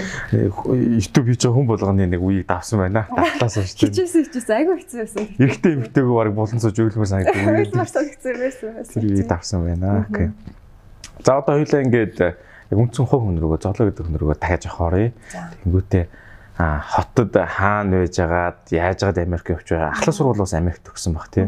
[0.71, 3.07] YouTube хийж байгаа хүн болгоны нэг үеийг давсан байна.
[3.11, 3.91] Давтлаас уншиж.
[3.91, 5.23] Хичээсэн хичээсэн айгүй хэцүү байсан.
[5.35, 7.35] Эрэгтэй эмэгтэйгөө баг болон сууж өглөмөр санагдав.
[7.35, 8.71] Ойлгомжтой хэцүү байсан.
[8.87, 10.07] Тэр үеийг давсан байна.
[10.07, 10.31] Окей.
[11.19, 12.17] За одоо хоёлаа ингээд
[12.71, 15.07] яг үндсэн хувь хүн рүүгээ зоолоо гэдэг хүн рүүгээ дахиад явахаарай.
[15.67, 16.03] Тэнгүүтээ
[16.57, 19.91] хотод хаана байж агаад яаж агаад Америк явж байгаа.
[19.91, 21.47] Ахлах сургууль бас Америк төгсөн баг тий.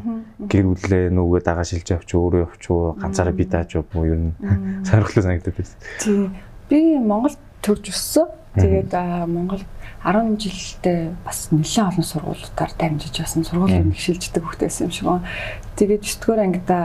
[0.50, 4.24] Гэр бүлээ нүгээ дагаа шилж авч өөрөө явч уу ганцаараа би дааж уу юу юм
[4.88, 5.78] сонирхолтой санагдаад байсан.
[6.00, 6.30] Тий.
[6.70, 8.28] Би Монгол төрж өссөн.
[8.54, 8.94] Тэгээд
[9.28, 9.64] Монгол
[10.06, 13.44] 10 жилдээ бас нэлээд олон сургуулиудаар дамжиж байсан.
[13.44, 15.28] Сургуулийн нэгшилждэг хөхтэйсэн юм шиг байна.
[15.76, 16.80] Тэгээд 9 дугаар ангида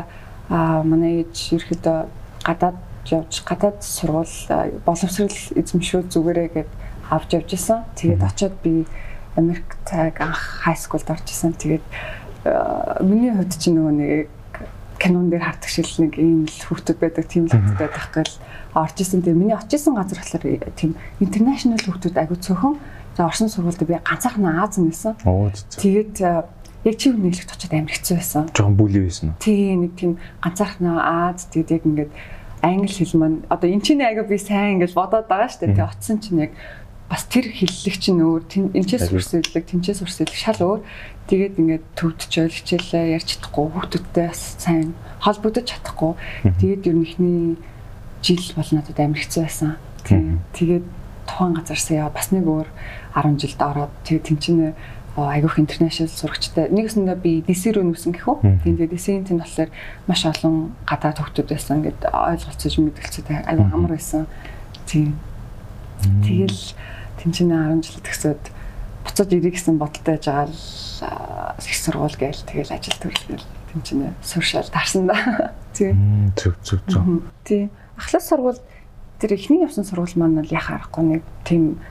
[0.48, 1.98] манай ээж ерөөдөө
[2.44, 2.78] гадаад
[3.08, 6.68] явж гадаад сургууль боловсрал эзэмшүү зүгээрээ гэдэг
[7.10, 7.84] авч явж исэн.
[7.96, 8.86] Тэгээд очиод би
[9.36, 11.54] Америк цаг анх скулд орж исэн.
[11.56, 11.84] Тэгээд
[13.00, 14.28] миний хувьд чи нөгөө нэг
[14.98, 18.34] кинон дээр хардаг шил нэг ийм л хүүхдүүд байдаг, тийм л хүүхдүүд байдаг гэл
[18.74, 19.22] орж исэн.
[19.22, 22.76] Тэгээд миний очиж исэн газар болохоор тийм интернэшнл хүүхдүүд агүй цөөхөн.
[23.16, 25.18] За орсон сургуульд би ганцаархан Аз нэсэн.
[25.78, 26.18] Тэгээд
[26.88, 28.48] яг чи нийлэгт очиод амар хэцүү байсан.
[28.56, 29.40] Жохон бүлий байсан уу?
[29.44, 32.12] Тийм нэг тийм ганцаархан Аз тэгээд яг ингээд
[32.62, 35.74] англи хэл маань одоо эн чинь аяга би сайн гэж бодоод байгаа шүү дээ.
[35.76, 36.52] Тэгээ оцсон чинь яг
[37.08, 38.42] бас тэр хэллэг чинь өөр
[38.74, 40.80] энэчээс үрсэлэг тэнчээс үрсэлэг шал өөр.
[41.28, 46.12] Тэгээд ингээд төвдөж хичээлээ ярьж чадахгүй хүүхдүүдтэй бас сайн холбогдож чадахгүй.
[46.60, 47.40] Тэгээд ер нь ихний
[48.20, 49.76] жил бол надад амар хэцүү байсан.
[50.04, 50.84] Тэгээд
[51.28, 52.68] тухайн газарсаа яа бас нэг өөр
[53.12, 54.66] 10 жилд ороод тэгээд тэнцэнэ
[55.26, 56.70] айгүйх интернэшнл сурагчтай.
[56.70, 58.62] Нэгэсэндээ би DC рүү нүсэн гэхүү.
[58.62, 59.70] Тэгээд DC-ийн тэнд болохоор
[60.06, 61.82] маш олон гадаад хөгтүүд байсан.
[61.82, 64.30] Ингээд ойлголцож мэдгэлцээ айгүй амар байсан.
[64.86, 65.18] Тийм.
[66.22, 66.60] Тэгэл
[67.18, 68.44] тэнцэнэ 10 жил төгсөөд
[69.02, 73.42] буцаж ирэх гэсэн бодолтой жагаал их сургууль гээл тэгэл ажил төрөл
[73.74, 75.52] тэнцэнэ сууршаал таарсан да.
[75.74, 76.32] Тийм.
[76.38, 77.26] Зүг зүг зүг.
[77.42, 77.70] Тийм.
[77.98, 78.62] Ахлах сургууль
[79.18, 81.82] тэр ихний явсан сургууль маань бол яхаа аргагүй нэг тийм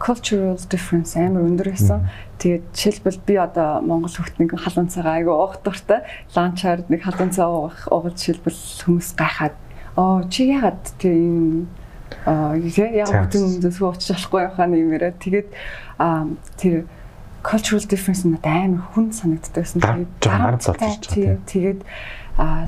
[0.00, 2.08] cultural difference амар өндөр байсан.
[2.38, 6.06] Тэгээд жишээлбэл би одоо Монгол хөлт нэг халуун цагаа айгу уух дуртай.
[6.34, 9.56] Ланчаар нэг халуун цаа уух уух жишээлбэл хүмүүс гайхаад
[9.98, 11.66] оо чи яагаад тийм
[12.24, 15.18] аа яг бүтэн зөвхөн уучж болохгүй явахаа нэмэрээ.
[15.18, 15.48] Тэгээд
[16.62, 16.86] тэр
[17.42, 19.82] cultural difference надад амар хүн санагддаг байсан.
[19.82, 21.80] Тэгээд тэгээд
[22.38, 22.66] а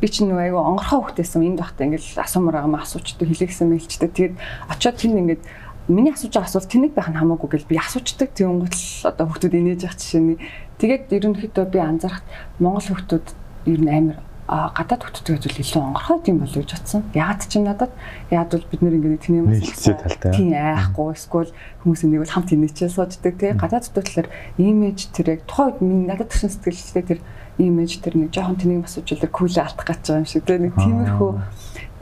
[0.00, 4.12] би чинь нөгөө айгу онгорхоо хөхтэйсэн энд багтаа ингээл асуумаар байгаа маа асуучдаг хэлээгсэн мэлчдэг.
[4.12, 4.34] Тэгээд
[4.68, 5.42] очиод тэнд ингээд
[5.88, 8.30] миний асууж байгаа асуулт тэнэг байх нь хамаагүй гэл би асуучдаг.
[8.34, 10.38] Тийм гол одоо хүмүүс инээж явах жишээний
[10.82, 12.26] тэгээд ерөнхийдөө би анзаархад
[12.58, 13.34] монгол хүмүүс
[13.66, 17.02] ер нь амар гадаад хөтөлтөд зүйл илүү онгорхой тийм болов гэж бодсон.
[17.18, 17.90] Ягаад ч юм надад?
[18.30, 21.50] Яад бол бид нэр ингээд тэний юм тийм айхгүй эсвэл
[21.82, 24.28] хүмүүс энийг бол хамт инээчээ сууждаг тийм гадаад хөтөлтөөр
[24.62, 27.20] имиж тэр яг тухайн үед миний надад тгшин сэтгэлжтэй тэр
[27.58, 30.46] имиж тэр нэг жоохон тэнийг асууж үлээ кулээ алдах гэж байгаа юм шиг.
[30.46, 31.30] Тийм нэг тиймэрхүү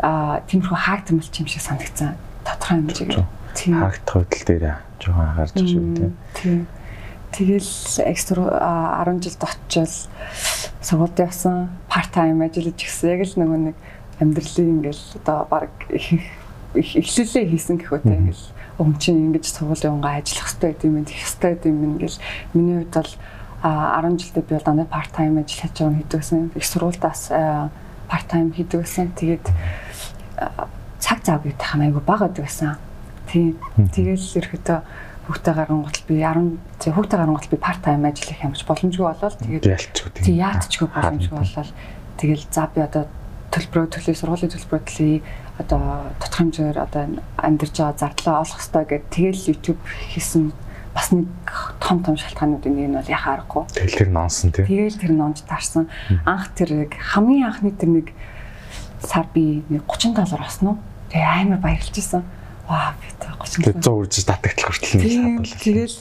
[0.04, 2.12] а тиймэрхүү хаагдмал юм шиг санагдсан.
[2.44, 4.64] Тодорхой хэмжээгээр харагдах хөдөл дээр
[5.00, 5.82] жоохон анхаарч шүү
[6.34, 6.66] тийм.
[7.34, 7.72] Тэгэл
[8.06, 8.42] экстра
[9.06, 9.94] 10 жилд очил
[10.82, 13.76] сургуульд явсан part time ажиллаж гисэн яг л нөгөө нэг
[14.22, 18.44] амьдралын ингээл одоо баг эхлэлээ хийсэн гэхүүтэй ингээл
[18.78, 22.18] өмнө чинь ингэж сургуулийн унгаа ажиллах хэрэгтэй гэдэг юм, хийх хэрэгтэй гэдэг юм ингээл
[22.54, 23.12] миний хувьд бол
[23.64, 26.42] 10 жилдээ би бол дандаа part time ажил хийж байгаа хийдэг гэсэн.
[26.54, 27.22] Их сургуультаас
[28.10, 29.14] part time хийдэг гэсэн.
[29.14, 29.46] Тэгээд
[30.98, 32.76] цаг зав гэдэг хамаагүй бага байдаг гэсэн.
[33.34, 33.58] Тийм.
[33.90, 34.78] Тэгэл ерөөдөө
[35.26, 39.36] хүүхдээ гарангуут би 10 тий хүүхдээ гарангуут би part time ажил хийх юмч боломжгүй болоод
[39.40, 41.70] тэгээд яалтчгүй тий яалтчгүй боломжгүй болоод
[42.20, 43.08] тэгэл за би одоо
[43.50, 45.18] төлбөрөө төлөе сургуулийн төлбөрөө төлөе
[45.64, 45.80] одоо
[46.20, 47.02] тодорхой хэмжээгээр одоо
[47.40, 49.82] амьдарч байгаа зардлаа олох хэрэгтэй гэд тэгэл YouTube
[50.12, 50.44] хийсэн
[50.92, 51.26] бас нэг
[51.80, 53.64] том том шалтгаануудын нэг нь бол яхаа аргагүй.
[53.72, 54.62] Тэгэл тэр нонсон тий.
[54.68, 55.90] Тэгэл тэр нонж таарсан.
[56.22, 58.06] Анх тэр хамгийн анхны тэр нэг
[59.02, 60.78] сар би нэг 30 доллар осноо.
[61.10, 62.22] Тэгээ амар баярлж исэн
[62.68, 65.60] Ваа тэ 30 100 үржиж татагтал хүртэл нэг хадвал.
[65.60, 65.96] Тэгэл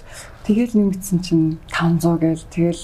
[0.48, 2.84] тэгэл нэмэгдсэн чинь 500 гээл тэгэл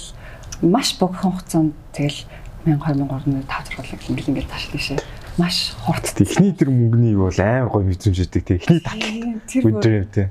[0.67, 2.19] маш богино хугацаанд тэгэл
[2.67, 4.99] 1000 2000 5 зэрэглэг ингээл ингээл ташлаа шээ.
[5.39, 6.03] Маш хурд.
[6.19, 8.59] Эхний тэр мөнгөний бол амар гоё мэдрэмжтэй тий.
[8.59, 9.71] Эхний татал.
[9.71, 10.27] Өдөр тий.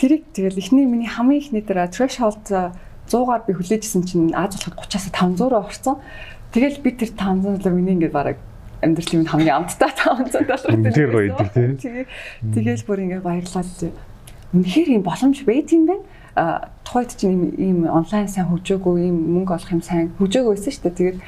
[0.00, 5.12] Тэрийг тэгэл эхний миний хамгийн эхний дээр threshold 100-аар би хүлээжсэн чинь Аз болоход 30-аас
[5.12, 6.00] 500 руу орсон.
[6.56, 8.38] Тэгэл би тэр 500 доллар миний ингээд бараг
[8.80, 11.48] амьдралын хамгийн амттай 500 доллар тэр гоё идэв
[11.80, 12.06] тий.
[12.40, 13.92] Тэгэл бүр ингээ баярлалаа.
[14.50, 16.04] Үнэхээр юм боломж байт юм байна.
[16.34, 20.84] А тухайд чинь ийм онлайн сайн хөгжөөгүй ийм мөнгө олох юм сайн хөгжөөгүй байсан шүү
[20.88, 20.98] дээ.
[20.98, 21.18] Тэгээд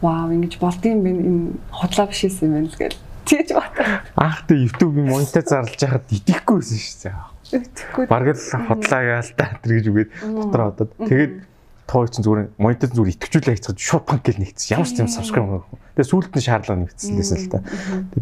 [0.00, 1.38] вау ингэж болдсон юм ийм
[1.72, 3.00] худлаа биш юм байна л гэл.
[3.26, 3.84] Тэгж бата.
[4.16, 7.14] Анх тэ YouTube-ийн монитор зарлж байхад итгэхгүй байсан шүү дээ.
[7.50, 8.04] Итгэхгүй.
[8.06, 10.90] Бараг л худлаа гаал та тэр гэж үгээд дотор одод.
[10.98, 11.34] Тэгээд
[11.90, 14.78] тоо чинь зүгээр монитор зүгээр итгэжүүлээ хийчихэж шууд банк гэл нэгтсэн.
[14.78, 15.66] Ямар ч юм subscribe
[15.98, 17.58] Тэгээ сүүлд нь шаардлага нэгтсэн лээсэн л та.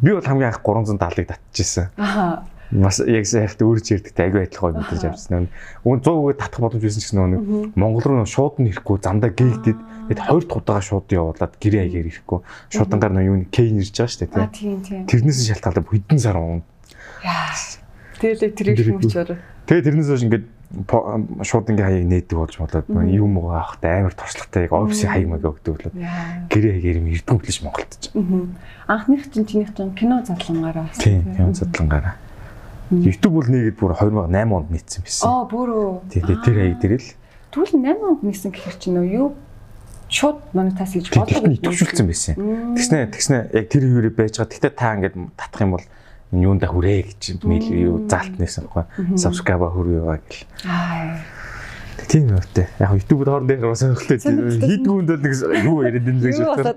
[0.00, 1.92] Би бол хамгийн анх 370-ыг татчихсан.
[2.00, 2.48] Аа.
[2.72, 5.52] Бас яг сайхт өөрч ярьдагтай агүй адилхан мэдэрч авчихсан.
[5.84, 9.32] Өн 100 үгээ татах боломж байсан ч гэсэн нэг Монгол руу шууд нь ирэхгүй замдаа
[9.32, 9.78] гээгдээд
[10.12, 12.38] тэгэд хоёр дахь удаага шууд явуулаад гэрээ аягаар ирэхгүй.
[12.72, 15.04] Шуудангаар нөө юу кей нэрж байгаа шүү дээ тийм.
[15.08, 16.60] Тэрнээс шалтгаалаад хэдэн сар уун.
[17.24, 17.56] Яа.
[18.20, 19.30] Тэгэл тэр их мөчөөр.
[19.64, 24.68] Тэгээ тэрнээс хойш ингээд шууд ингээ хаяг нээдэг болж болоод юм уу авахтай амар туршлагатай
[24.68, 25.96] яг офисын хаяг маяг өгдөг болоод
[26.52, 28.04] гэрээ хаягаар юм эрдэнэ хүлээж Монголд ч.
[28.84, 30.92] Анхных чинь чинийх чинь кино задлангаараа.
[31.00, 32.20] Тийм, кино задлангаараа.
[32.92, 35.24] YouTube бол нэгэд бүр 2008 онд нийцсэн байсан.
[35.24, 35.92] Аа, бүр үү.
[36.12, 37.10] Тийм, тэр хаяг дээр л.
[37.48, 39.28] Тэгвэл 8 онд нийцсэн гэхэр чинь нөө юу
[40.08, 41.44] шууд монетас хийж болдог.
[41.64, 42.36] Төвшүүлсэн байсан.
[42.76, 44.52] Тэгснэ тэгснэ яг тэр хөрөө байж байгаа.
[44.56, 45.84] Гэтэ та ингээд татах юм бол
[46.32, 50.44] юунда хүрээ гэж мэйл юу заалт нээсэн байхгүй subscribe хүрээ яваа гэл.
[50.68, 51.20] Аа.
[52.08, 52.68] Тийм үүтэй.
[52.78, 56.74] Яг YouTube-д хооронд дээр сонирхолтой хийдгүү хүнд бол нэг юу яриад байна гэж бодлоо.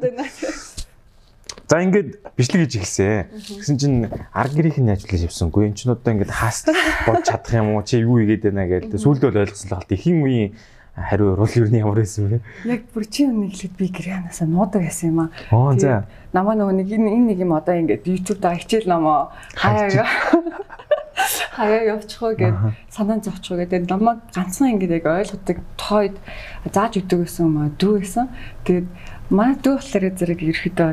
[1.72, 3.32] За ингээд бичлэг хийж эхэлсэн.
[3.32, 3.97] Тэгсэн чинь
[4.36, 5.72] арга гэрийнх нь ажиллаж явсангүй.
[5.72, 6.68] Энд чинь одоо ингээд хаас
[7.08, 7.84] болж чадах юм уу?
[7.88, 8.99] Чи юу игээд байна гэдэг.
[8.99, 9.95] Сүүлд бол ойлгосон л халт.
[9.95, 10.52] Ихийн үеийн
[11.10, 12.39] Хариу урвал юу ямар байсан бэ?
[12.66, 15.30] Яг бүр чи өмнө хэлээд би гэрэнасаа нуудаг байсан юм аа.
[15.52, 16.06] Оо за.
[16.34, 20.06] Намаа нөгөө нэг энэ нэг юм одоо ингээд YouTube дээр хичээл номоо хаяа
[21.58, 22.56] хаяа явчихоо гэд
[22.89, 26.16] санаан зовчихоо гэдэг намайг ганцхан ингээд яг ойлгодог тойд
[26.72, 28.26] зааж өгдөг гэсэн юм аа дүү байсан.
[28.66, 28.88] Тэгээд
[29.30, 30.89] манай дүү болохоор зэрэг ерөөхдөө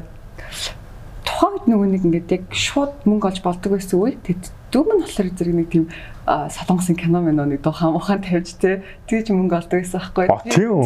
[1.25, 4.19] тухайд нөгөө нэг ингээд яг шууд мөнгө олж болдог байсан үе.
[4.19, 5.85] Тэд дүү мань болохоор зэрэг нэг тийм
[6.29, 8.85] солонгосын кино мэн нэг дуухан мухан тавьж те.
[9.09, 10.85] Тэгж мөнгө олдог байсан байхгүй тийм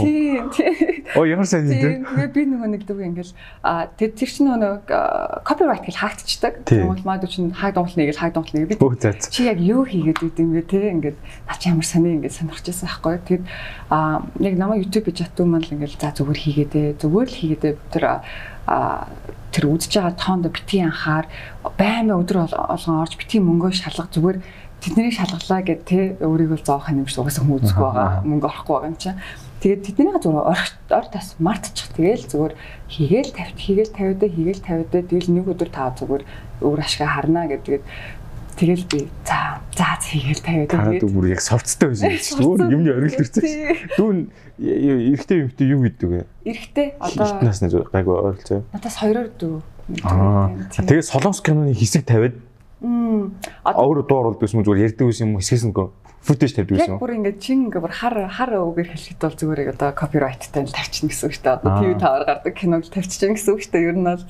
[0.55, 3.35] тийм оо ямар сайн юм тэгээ би нөгөө нэг дүү ингээл
[3.99, 6.63] тэр тэр чинь нөгөө копирайт гэл хаагдчихдаг.
[6.63, 8.79] Тэгвэл маад чинь хаад дуулныг гэл хаад дуулныг би
[9.19, 10.79] чи яг юу хийгээд идэв юм бэ те?
[10.95, 11.19] Ингээд
[11.51, 13.45] наа чи ямар сони ингээд сонирхчихсан байхгүй тэгэд
[14.47, 18.05] яг намайг YouTube бич хатуу мал ингээл за зүгээр хийгээдэ зүгээр л хийгээдэ тэр
[18.67, 21.27] тэр үзэж байгаа тоонд битгий анхаар
[21.77, 24.39] баймаа өдөр олгон орж битгий мөнгөө шалгах зүгээр
[24.83, 28.91] тэднийг шалгалаа гэд те өөрийгөө зоох юм шиг угаасаа хүн үзэх байгаа мөнгө орохгүй байгаа
[28.91, 29.21] юм чинь.
[29.63, 30.47] Тэгээд тэднийг зүгээр
[30.91, 31.87] ор тас мартчих.
[31.95, 32.55] Тэгээл зүгээр
[32.91, 36.23] хийгээл тавьт хийгээл тавиудаа хийгээл тавиудаа тэгэл нэг өдөр таа зүгээр
[36.67, 37.83] өөр ашгаа харнаа гэдэг.
[38.57, 40.93] Тэгэл би за за хийгээл тавиудаа.
[40.93, 42.45] Тэгээд бүр яг совцтой байсан юм чинь.
[42.45, 43.77] Өөр юмны оргил төрсөн.
[43.97, 44.19] Дүүн
[44.61, 46.21] эрэгтэй юмтэй юу гэдэг вэ?
[46.45, 48.63] Эрэгтэй одоо насны гайгүй ойролцоо.
[48.77, 49.57] Надаас хоёроор дүү.
[50.05, 50.53] Аа.
[50.77, 52.37] Тэгээд солонгос киноны хэсэг тавиад
[52.83, 55.75] Өөр дууруулдаг байсан юм зүгээр ярьдаг байсан юм хэсгээс нь
[56.23, 56.95] футэж тавьдаг байсан.
[56.95, 60.75] Яг бүр ингээд чин ингээд бүр хар хар үгээр хэлэхэд бол зүгээр одоо копирайттай л
[60.75, 61.57] тавьчихна гэсэн үг шүү дээ.
[61.59, 63.87] Одоо ТV таваар гардаг киног тавьчихна гэсэн үг шүү дээ.
[63.91, 64.27] Ер нь бол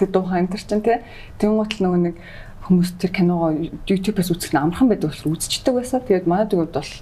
[0.00, 0.98] тэр дуухан энэ төр чин тий.
[1.36, 2.16] Тэнгуут л нөгөө нэг
[2.70, 3.50] хүмүүс тэр киногоо
[3.90, 6.06] YouTube-ээс үзэх нь амархан байдаг болохоор үзчихдэг байсан.
[6.06, 6.92] Тэгээд манай төгөөд бол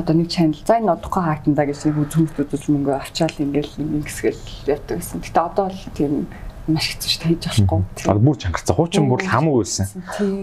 [0.00, 4.44] одоо нэг channel за энэ одохгүй хаагдана гэж хүмүүс хүмүүс үзэл мөнгө авчаал ингээл ингэсгээл
[4.64, 5.20] ятдаг байсан.
[5.20, 6.24] Гэтэ одоо л тийм
[6.72, 8.24] маш хэцүү шүү дээ хийж болохгүй.
[8.24, 8.76] Бүр чангарцсан.
[8.80, 9.86] Хуучин бүр хамаагүй байсан.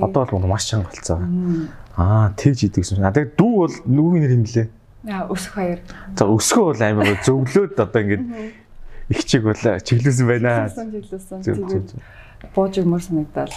[0.06, 1.20] Одоо бол маш чангарцсан.
[1.98, 3.02] Аа тэгж идэг гэсэн.
[3.02, 4.70] Надад дүү бол нүгийн нэр юм блэ?
[5.10, 5.82] Аа өсөх хоёр.
[6.14, 8.26] За өсгөө бол амар зөвлөөд одоо ингээд
[9.10, 10.70] их чиг бол чиглүүлсэн байна.
[10.70, 11.42] Чиглүүлсэн.
[11.42, 11.90] Тэгээд
[12.54, 13.50] бууж өмөр санагдал.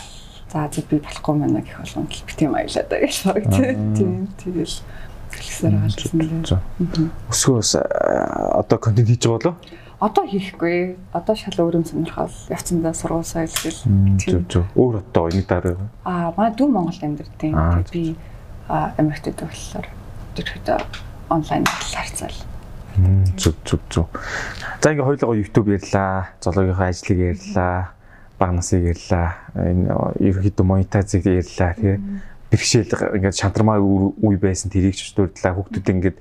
[0.50, 3.44] За зү би болохгүй мэнэ гэх болгонд л битгий маялаа даа гэж баг
[3.94, 4.76] тийм тэгэл
[5.30, 6.60] хэлсээр хаалсан.
[7.30, 9.56] Өсгөөс одоо контент хийж байгаа болоо?
[10.00, 10.96] Одоо хийхгүй.
[11.12, 13.84] Одоо шал өөр юм сонирхол явцандаа сургууль соёл гэл.
[14.16, 14.66] Зүг зүг.
[14.74, 15.76] Өөр одоо энэ дараа.
[16.08, 17.36] Аа, манай дүү Монголд амьдардаг.
[17.36, 18.16] Тэгээд би
[18.66, 19.86] Америкт болохоор
[20.34, 20.66] тэрхэд
[21.28, 22.38] онлайн харьцаал.
[23.36, 24.08] Зүг зүг зүг.
[24.80, 27.92] За ингээ хоёулаа YouTube ярьлаа, зоологийнхаа ажлыг ярьлаа,
[28.40, 32.00] баг насыг ярьлаа, энэ ерөнхийдөө монетизыг ярьлаа тий.
[32.48, 35.54] Бэрхшээл ингээд шантармаа үе байсан тэрийг ч дурдлаа.
[35.54, 36.18] Хүүхдүүд ингээд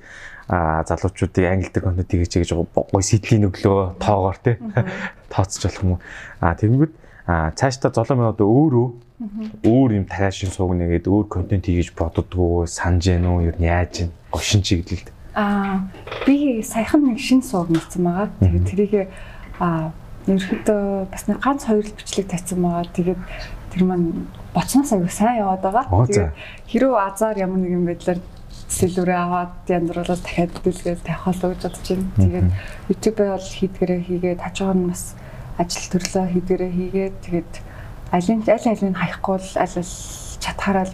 [0.50, 4.58] залуучуудыг англи дээр контент хийж гэж гоё сэдлийн өглөө тоогоор тий
[5.32, 5.98] тооцож болох юм
[6.42, 6.92] а тэгэнгүүт
[7.54, 8.88] цаашдаа золоо минь одоо өөрөө
[9.62, 14.10] өөр юм таашин суугна гэдэг өөр контент хийж боддгоо санаж гэнэ үү нь яаж гэн
[14.34, 15.14] гошин чиглэлд.
[15.38, 15.86] А
[16.26, 18.28] би саяхан нэг шин сууг мэдсэн байгаа.
[18.42, 18.92] Тэгээд тэрийг
[19.62, 19.94] а
[20.28, 22.92] ерөөдөө бас нэг ганц хоёр л бичлэг тавьсан байгаа.
[22.92, 23.20] Тэгээд
[23.72, 25.84] тэр маань боцноос аягүй сайн яваад байгаа.
[25.88, 26.32] Тэгээд
[26.68, 28.20] хэрвээ азар ямар нэгэн байдлаар
[28.70, 32.10] сэлүүрээ аваад янзруулаад дахиад дэлгэл тавих болоо гэж бодож байна.
[32.18, 32.48] Тэгээд
[32.90, 35.04] YouTube-ээ бол хийдгэрээ хийгээд хажуугаар нь бас
[35.58, 37.52] ажил төрлөө хийдгэрээ хийгээд тэгээд
[38.14, 39.94] алин аль алийг хаяхгүй л аль аль
[40.42, 40.86] чатгаараа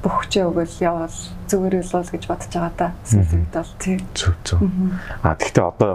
[0.00, 2.88] бүх хүчээ өгөөл явал зүгээр болов гэж бодож байгаа та.
[3.04, 4.00] Сүүлд бол тийм.
[4.16, 4.60] Зүг зүг.
[5.20, 5.94] А тэгвэл одоо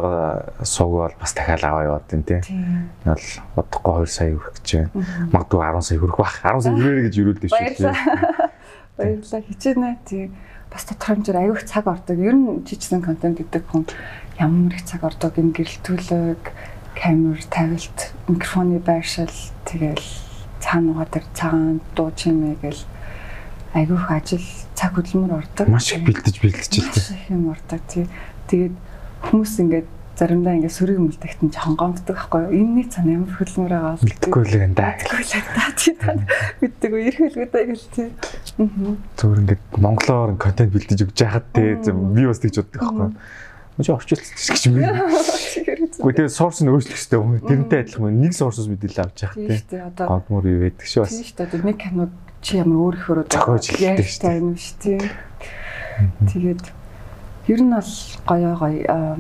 [0.62, 2.42] сууг бол бас дахиад аваа яваад байна тийм.
[3.02, 3.26] Бол
[3.58, 4.92] бодохгүй 2 сая хүрэх гэж байна.
[5.34, 6.36] Магадгүй 10 сая хүрэх бах.
[6.46, 7.94] 10 сая хүрээ гэж юрэлдэж шүү.
[8.96, 9.42] Баярлалаа.
[9.50, 10.30] Хичээнэ тийм
[10.76, 12.20] бас тодорхой хэмжээр аюух цаг ордог.
[12.20, 13.88] Ер нь жижигсэн контент гэдэг хүн
[14.38, 16.44] ямар их цаг ордог юм гэрэлтүүлэг,
[17.00, 19.32] камер тавилт, микрофоны байршил
[19.64, 20.04] тэгэл
[20.60, 22.82] цаануугаа тэр цагаан дуу чимээ гэл
[23.76, 25.68] аюух ажил цаг хөдөлмөр ордог.
[25.68, 26.96] Маш их бэлдэж бэлдэж илтэй.
[26.96, 27.82] Маш их юм ордог.
[28.48, 28.76] Тэгээд
[29.28, 32.56] хүмүүс ингээд заримдаа ингээд сөрөг мэлдэгт нь жоохон гомддог байхгүй юу?
[32.56, 34.88] Энэний цаана ямар хөлмөр байгаа бол мэдгүй л энэ да.
[34.96, 35.66] Мэдгүй л да.
[35.76, 36.10] Чи та
[36.64, 37.02] мэддэг үү?
[37.04, 38.08] Ирэх хэлгүүдээ гэл тий.
[38.64, 38.96] Аа.
[39.20, 43.14] Зүгээр ингээд монголоор контент бэлдэж өгч яхад тий би бас тэгж боддог байхгүй юу?
[43.76, 44.80] Мөн орчуулчих гэж юм.
[44.80, 47.44] Гэхдээ тэгээ сорс нь өөрчлөх хэрэгтэй юм.
[47.44, 49.60] Тэрнтэй адилхан нэг сорсоос мэдээлэл авч яах тий.
[50.00, 51.12] Гомдмор юу байдаг шүү бас.
[51.12, 51.68] Тий шүү дээ.
[51.68, 52.16] Нэг кинод
[52.46, 53.98] чи ямар өөр их өрөө зохиож дээ.
[53.98, 55.02] Тийм шүү тий.
[56.30, 56.64] Тэгээд
[57.50, 57.94] ер нь бол
[58.30, 59.18] гоё гоё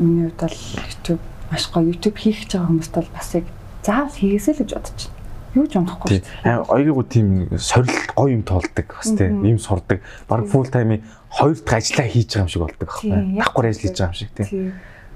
[0.00, 0.56] миний хувьд бол
[0.88, 3.46] YouTube маш гоё YouTube хийх гэж байгаа хүмүүст бол бас яг
[3.84, 5.20] заавал хийгээсэй л гэж бодож байна.
[5.52, 6.64] Юу ч унахгүй шүү дээ.
[6.64, 7.28] Оёгоо тийм
[7.60, 10.00] сорил гоё юм тоолдог бас тийм юм сурдаг.
[10.24, 13.36] Бараг full time хоёр дахь ажиллаа хийж байгаа юм шиг болдог аахгүй.
[13.36, 14.72] Давхар ажил хийж байгаа юм шиг тийм.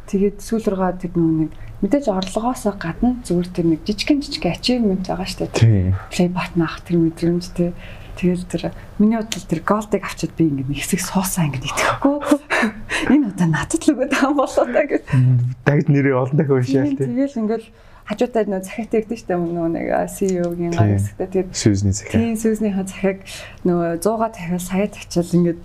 [0.07, 1.53] Тэгээд сүүл рүүгээ тэр нөгөө нэг
[1.83, 5.95] мэдээж орлогоос гадна зүгээр тэр нэг жижигэн жижиг achievement байгаа шүү дээ.
[6.15, 7.75] Play button авах тэр мэдрэмж тийм
[8.17, 12.17] Тэгэл тэр миний бодлол тэр голдыг авчиад би ингээд нэг хэсэг суусаа ингээд итгэхгүй.
[13.13, 15.05] Энэ удаа надад л өгöd байгаа болоо та гэж.
[15.69, 17.05] Дагд нэрээ олон дахин уншаал тий.
[17.13, 17.69] Тэгэл ингээл
[18.09, 19.87] хажуудаа нөө захиат ирдэ штэ нөгөө нэг
[20.17, 22.17] CEO-гийн гар хэсэгтээ тэгээд Сүүзний захиа.
[22.17, 23.19] тийм сүүснийхаа захиаг
[23.67, 25.61] нөгөө 100-га дахиад сая тачаал ингээд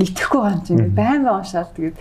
[0.00, 1.96] итгэхгүй юм чи ингээд баймаа уншаал тэгээд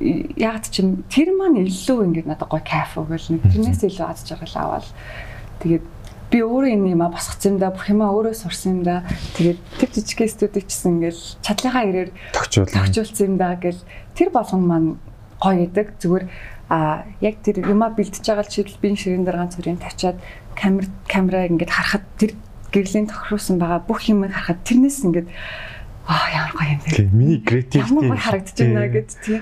[0.00, 3.42] яг чим тэр маань илүү ингээд надад гой кайф өгөл нэг.
[3.50, 4.88] Тэрнээс илүү аз жаргал аваад
[5.62, 5.84] тэгээд
[6.30, 9.02] би өөрөө энэ юм а босгоц юм да бүх юмаа өөрөө сурсан юм да.
[9.38, 12.70] Тэгээд тэр жижиг студийг чсэн ингээл чадлынхаа ирээр Тогчуул.
[12.70, 13.82] төвчүүлсэн юм да гэл.
[14.14, 14.90] Тэр болгон маань
[15.38, 16.24] гоё гэдэг зүгээр
[16.70, 20.18] а яг тэр юмаа бэлдэж байгаа чиглэл би ширэн дээр ганц үрийн тавьчаад
[20.56, 22.32] камер камераа ингээд харахад тэр
[22.72, 25.28] гэрлийн тохируулсан байгаа бүх юмыг харахад тэрнээс ингээд
[26.04, 27.88] аа ямар гоё юм бэ Тий, миний креативити.
[27.88, 29.38] ямар гоё харагдаж байна гэд тий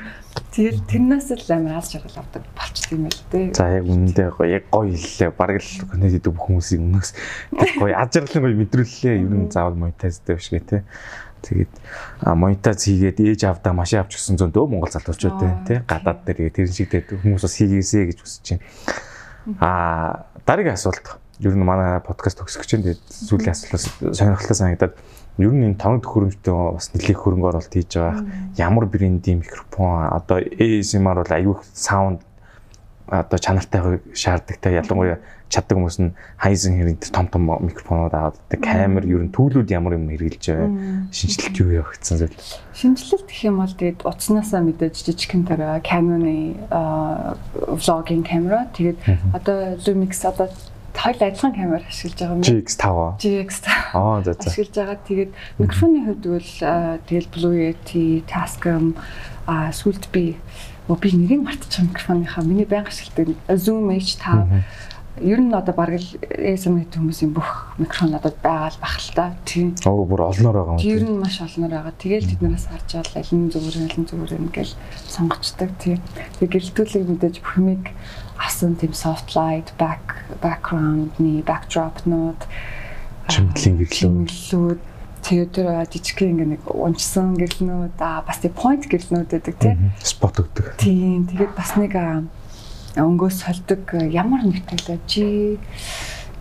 [0.53, 4.49] тэгэл тэрнээс л амар аз жаргал авдаг болчт юм л дээ За яг үнэндээ гоё
[4.49, 5.31] яг гоё хэллээ.
[5.35, 7.11] Бараг л контент хийдэг бүх хүмүүсийн өмнөөс
[7.83, 9.15] гоё аз жаргалын гоё мэдрүүллээ.
[9.27, 10.79] Ер нь заавал монетайзтай биш гэ тэ.
[11.43, 11.73] Тэгээд
[12.23, 15.83] а монетайз хийгээд ээж авдаа машин авч гисэн зөндөө Монгол залуучууд байна тэ.
[15.91, 18.63] Гадаад дээр тэр шиг дээр хүмүүс бас хийгээсэ гэж хүсэж байна.
[19.59, 21.19] А дараагийн асуулт.
[21.43, 24.95] Ер нь манай подкаст төгсөх чинь тэгээд сүүлийн асуултаас сонирхолтой санагдаад
[25.39, 28.25] ер нь энэ тоног төхөөрөмжтэй бас нэлээд хөрөнгө оруулалт хийж байгаа.
[28.61, 32.21] Ямар брендийн микрофон одоо ASMR бол аюух саунд
[33.09, 35.19] одоо чанартай шаарддаг те ялангуяа
[35.53, 39.69] чаддаг хүмүүс нь Hisense хэрэг тэр том том микрофонууд аваад тэ камер ер нь түүлүүд
[39.69, 40.73] ямар юм хэрэгжилж байгаа.
[41.13, 42.37] Шинжилэлт юу явагдсан зүйл.
[42.73, 46.57] Шинжилэлт гэх юм бол тэгээд утаснасаа мэдээж жижигхэн тараа Canon-ы
[47.77, 48.99] vlogging камера тэгээд
[49.37, 50.49] одоо Lumix одоо
[50.97, 52.43] хоёул адилхан камер ашиглаж байгаа юм.
[52.43, 52.85] GX5
[53.23, 53.51] GX
[53.95, 54.51] аа за за.
[54.51, 54.99] Ашиглаж байгаа.
[55.09, 58.95] Тэгээд микрофоны хувьд бол аа, тэгэл Blue Yeti, Tascam
[59.47, 60.37] а сүлд би
[60.89, 62.45] оо би нэрийг мартчихсан микрофоныхаа.
[62.45, 64.63] Миний байнга ашигладаг Zoom H5
[65.21, 69.37] ер нь одоо бараг л ASMR хүмүүсийн бүх микрофон надад байгаа л бах л та.
[69.45, 69.77] Тийм.
[69.85, 71.95] оо бүр олноор байгаа Ер юм нь маш олноор байгаа.
[72.01, 74.69] Тэгэл тэднээс харж авал аль нь зүгээр аль нь зүгээр юм гэж
[75.13, 76.01] сонгочдаг тийм.
[76.41, 77.85] Тэг гэрэлтүүлэг мэдээж бүх юмыг
[78.41, 82.41] авсан тийм soft light, back background-ны backdrop-нууд
[83.29, 83.95] Чимдлийн гэрлүү.
[83.95, 84.81] чимэглэлүүд
[85.23, 89.93] тэгээд тэр жижиг ингээ нэг унчсан гэрлнүүд аа бас тийм point гэрлнүүд гэдэг тийм.
[90.03, 91.31] спот өгдөг Тийм.
[91.31, 92.27] Тэгээд бас нэг аа,
[92.97, 95.59] өнгөөс сольдог аа, ямар нэртэй жи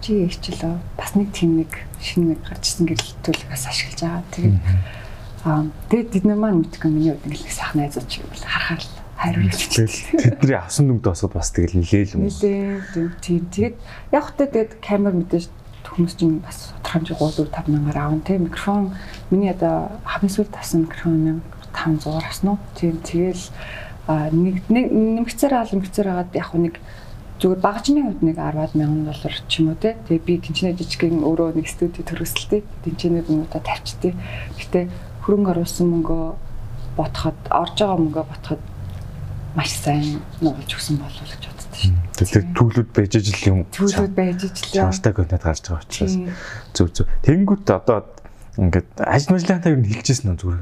[0.02, 1.72] жи хичлөө бас нэг тийм нэг
[2.02, 4.24] шинэ нэг гарч ирсэн гэрэлтүүлэг бас ашиглаж байгаа.
[4.36, 4.58] Тэгээд
[5.46, 9.98] аа тэгээд бид нар маань мэдгүй миний ингээл нэг сайхан найзууд шиг бол харахаар тэгэл
[10.18, 12.82] тэдний авсан дүмд бас бас тэгэл нилээл юм Нилээ
[13.22, 13.76] тийм тэгээд
[14.12, 15.46] яг хөтэ тэгээд камер мэдээж
[15.86, 18.96] хүмүүс чинь бас тодорхой хэмжээ 3 4 5000-аар аавн тийм микрофон
[19.30, 21.42] миний одоо хамгийн сүүлд тавсан микрофон
[21.74, 23.44] 1500-аар авсан уу тийм тэгэл
[24.32, 26.76] нэг нэмэгцээр аал нэмэгцээр агаад яг нэг
[27.42, 29.98] зүгээр багажны хувьд нэг 10-аад мянган доллар ч юм уу те.
[30.06, 32.62] Тэгээ би тэнцэнэ жижигхэн өөрөө нэг студи төрөсөлтэй.
[32.86, 34.14] Тэнцэнэ хүмүүстээ тавьчихдээ.
[34.62, 34.80] Гэтэ
[35.26, 36.24] хөрөнгө оруулсан мөнгөө
[37.02, 38.62] ботход орж байгаа мөнгөө ботход
[39.58, 42.30] маш сайн нугалж өгсөн болов гэж боддоо шүү дээ.
[42.30, 44.78] тэр түүлүүд байж ижил юм Зүйлүүд байж ижилээ.
[44.86, 46.16] чанартай контент гарч байгаа учраас
[46.78, 48.00] зөв зөв тэнгүүт одоо
[48.62, 50.60] ингээд ажил мэлэнтаа юу хэлчихсэн нь зүгээр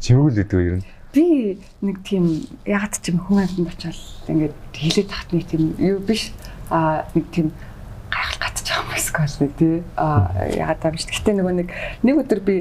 [0.00, 0.82] чимээгүүл гэдэг юу юм
[1.16, 3.96] би нэг тийм яг ч юм хүн амьтанд очиад
[4.28, 6.36] ингээд хилээд тахт нэг тийм юу биш.
[6.68, 7.56] А нэг тийм
[8.12, 9.82] гайхал байгаа юм эсвэл нэг тий.
[9.96, 11.08] А яг та биш.
[11.08, 11.68] Гэхдээ нөгөө нэг
[12.04, 12.56] нэг өдөр би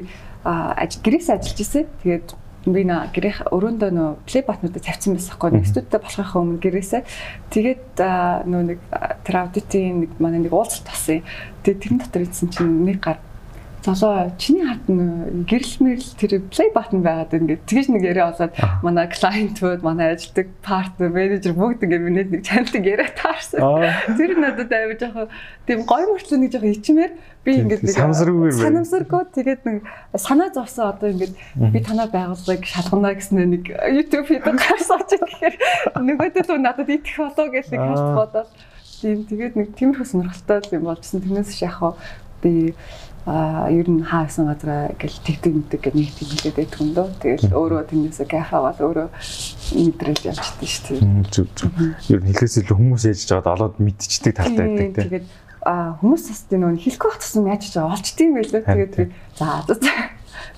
[0.48, 1.86] ажил гэрээс ажиллаж ирсэн.
[2.04, 2.28] Тэгээд
[2.66, 7.04] би на гэрээ өрөөндөө нөө плей батнуудад тавьсан байсан хгүй нэг студидтэй болохынхаа өмнө гэрээсээ.
[7.54, 7.86] Тэгээд
[8.50, 8.80] нөө нэг
[9.30, 11.22] аудитын нэг манай нэг уулзалт тасан
[11.62, 13.22] тэгээд тэрэн дотор ийдсэн чинь нэг гар
[13.86, 19.06] залуу чиний нь гэрэл мэрэл тэр плей баттон байгаад ингээд тэгэж нэг яриа болоод манай
[19.14, 23.62] клиентууд манай ажилтг партнер менежер бүгд ингээд минийд нэг чаналтыг яриа таарсан.
[24.18, 25.30] Тэр надад аяа жоохон
[25.70, 27.12] тийм гоё мөртлөө нэг жоохон ичмээр
[27.46, 28.66] би ингээд нэг Санамсаргүйгээр байна.
[28.66, 29.78] санамсаргүй тэгээд нэг
[30.18, 31.34] санаа зовсон одоо ингээд
[31.70, 35.56] би танаа байгууллагыг шалгана гэсэн нэг YouTube видео гаргасан ч гэхээр
[36.02, 38.50] нөгөөдөө надад итгэх болоо гэж нэг хаст бодоод
[39.06, 41.22] тийм тэгээд нэг тиймэрхүү сонирхолтой юм болчихсон.
[41.22, 41.94] Тэрнээс шахаа
[42.42, 42.74] би
[43.26, 47.08] ер нь хаасан газараа гэл тэгдэг мэддэг гэх нэг тийм хэлээд байдаг юм дөө.
[47.26, 49.08] Тэгэл өөрөө тэрнээсээ кафе аваад өөрөө
[49.82, 51.02] мэдрэл явчихдаг шүү дээ.
[51.34, 51.70] зөв зөв
[52.14, 55.26] ер нь хэлээс илүү хүмүүс яаж жаад олоод мэдчихдэг талтай байдаг тийм Тэгээд
[55.66, 57.74] а хүмүүс бас тийм нөө хэлэхгүй батсан яаж ч
[58.30, 58.62] юм байлээ.
[58.62, 59.12] Тэгээд
[59.42, 59.74] за за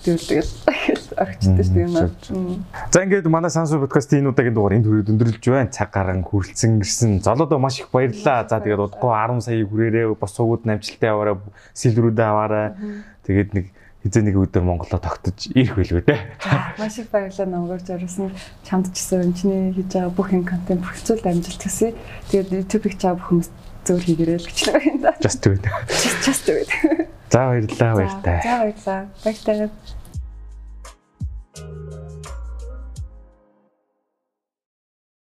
[0.04, 2.10] тэгэл тэгэл орчдсон шүү дээ юм аа.
[2.92, 5.74] За ингээд манай сансуу подкастын энэ удаагийн дугаар энд хүрээд өндөрлөж байна.
[5.74, 7.22] Цаг гарan хүрэлцэн ирсэн.
[7.22, 8.48] Золоодоо маш их баярлалаа.
[8.48, 11.38] За тэгээд удахгүй 10 саяыг хүрээрээ бос суугууд намжилттай аваараа
[11.74, 12.68] сэлрүүдээ аваараа.
[13.28, 13.66] Тэгээд нэг
[14.08, 16.16] хизээ нэг өдөр Монголоо тогтож ирэх байлгүй те.
[16.80, 18.32] Маш их баярлалаа номгорж орсон.
[18.64, 21.92] Чамд ч гэсэн чиний хийж байгаа бүх юм контент бүрхцүүл амжилт төсөө.
[22.32, 23.50] Тэгээд YouTube-ийг чаа бүх хүмүүс
[23.88, 25.16] зөөр хийгээрэй л гэчлээ юм да.
[25.24, 25.64] Just do it.
[26.26, 26.70] Just do it.
[27.32, 28.40] За баярлалаа баяртай.
[28.44, 29.02] За баярлалаа.
[29.24, 29.70] Баяртай.